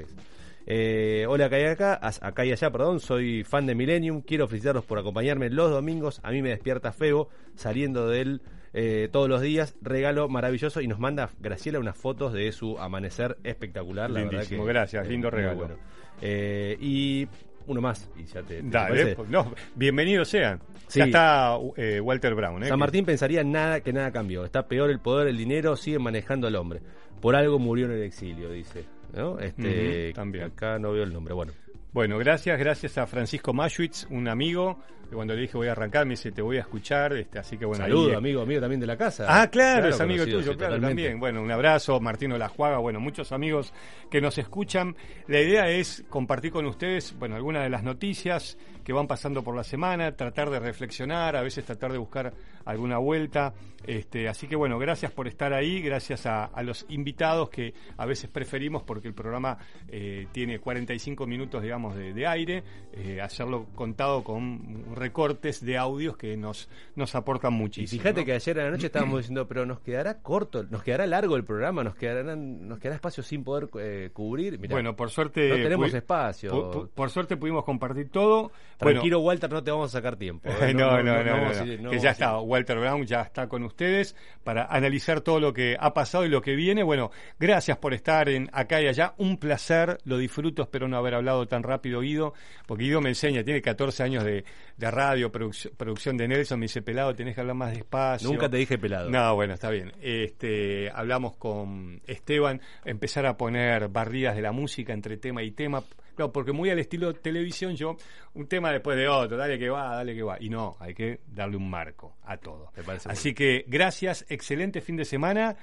[0.68, 4.84] Eh, hola acá y acá, acá y allá, perdón, soy fan de Millennium, quiero felicitarlos
[4.84, 8.40] por acompañarme los domingos, a mí me despierta feo saliendo de él
[8.78, 13.38] eh, todos los días, regalo maravilloso y nos manda Graciela unas fotos de su amanecer
[13.42, 15.56] espectacular, la verdad Lindísimo, que gracias, lindo regalo.
[15.56, 15.74] bueno.
[16.20, 17.26] Eh, y
[17.66, 19.16] uno más, y ya te, te Dale, parece?
[19.16, 20.60] pues, no, bienvenidos sean.
[20.88, 20.98] Sí.
[21.00, 22.62] Ya está eh, Walter Brown.
[22.62, 22.68] ¿eh?
[22.68, 24.44] San Martín pensaría nada que nada cambió.
[24.44, 26.80] Está peor el poder, el dinero, sigue manejando al hombre.
[27.20, 28.84] Por algo murió en el exilio, dice.
[29.14, 29.40] ¿no?
[29.40, 30.44] Este, también.
[30.44, 31.32] Acá no veo el nombre.
[31.34, 31.52] Bueno,
[31.92, 34.78] Bueno, gracias, gracias a Francisco Maschwitz, un amigo,
[35.12, 37.64] cuando le dije voy a arrancar me dice te voy a escuchar, este, así que
[37.64, 37.84] bueno.
[37.84, 39.26] ahí- saludo, amigo, amigo también de la casa.
[39.28, 41.02] Ah, claro, es amigo conocido, tuyo, sí, claro, totalmente.
[41.04, 41.20] también.
[41.20, 43.72] Bueno, un abrazo, Martino Lajuaga, bueno, muchos amigos
[44.10, 44.96] que nos escuchan.
[45.28, 49.56] La idea es compartir con ustedes, bueno, algunas de las noticias que van pasando por
[49.56, 52.32] la semana, tratar de reflexionar, a veces tratar de buscar
[52.64, 53.52] alguna vuelta.
[53.84, 58.06] Este, así que bueno, gracias por estar ahí, gracias a, a los invitados que a
[58.06, 63.66] veces preferimos porque el programa eh, tiene 45 minutos, digamos, de, de aire, eh, hacerlo
[63.74, 68.02] contado con recortes de audios que nos, nos aportan Y muchísimo.
[68.02, 68.26] fíjate ¿no?
[68.26, 71.44] que ayer a la noche estábamos diciendo, pero nos quedará corto, nos quedará largo el
[71.44, 74.58] programa, nos quedarán, nos quedará espacio sin poder eh, cubrir.
[74.58, 75.48] Mirá, Bueno, por suerte.
[75.48, 76.50] no tenemos espacio.
[76.50, 78.50] pu- pu- por suerte pudimos compartir todo.
[78.76, 80.48] Tranquilo, Walter, no te vamos a sacar tiempo.
[80.60, 80.74] ¿eh?
[80.74, 85.40] no, no, no, que ya está, Walter Brown ya está con ustedes para analizar todo
[85.40, 86.82] lo que ha pasado y lo que viene.
[86.82, 91.14] Bueno, gracias por estar en acá y allá, un placer, lo disfruto, espero no haber
[91.14, 92.34] hablado tan rápido Guido,
[92.66, 94.44] porque Guido me enseña, tiene 14 años de,
[94.76, 98.28] de radio, produc- producción de Nelson, me dice, pelado, tenés que hablar más despacio.
[98.30, 99.10] Nunca te dije pelado.
[99.10, 99.92] No, bueno, está bien.
[100.00, 105.82] Este, hablamos con Esteban, empezar a poner barridas de la música entre tema y tema.
[106.14, 107.96] Claro, porque muy al estilo televisión, yo,
[108.34, 110.38] un tema después de otro, dale que va, dale que va.
[110.40, 112.72] Y no, hay que darle un marco a todo.
[113.04, 115.56] Así que gracias, excelente fin de semana.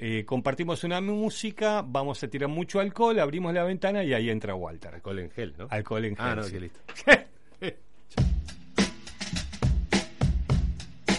[0.00, 4.54] Eh, compartimos una música, vamos a tirar mucho alcohol, abrimos la ventana y ahí entra
[4.54, 4.94] Walter.
[4.94, 5.66] Alcohol en gel, ¿no?
[5.68, 6.24] Alcohol en gel.
[6.26, 6.52] Ah, no, sí.
[6.52, 6.80] que listo.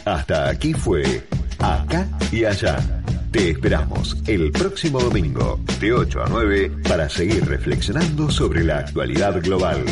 [0.10, 1.22] Hasta aquí fue
[1.60, 2.78] Acá y Allá.
[3.32, 9.40] Te esperamos el próximo domingo de 8 a 9 para seguir reflexionando sobre la actualidad
[9.40, 9.86] global.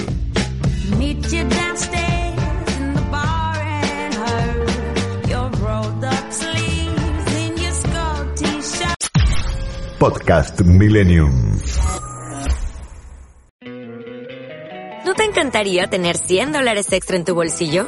[10.00, 11.60] Podcast Millennium.
[15.06, 17.88] ¿No te encantaría tener 100 dólares extra en tu bolsillo?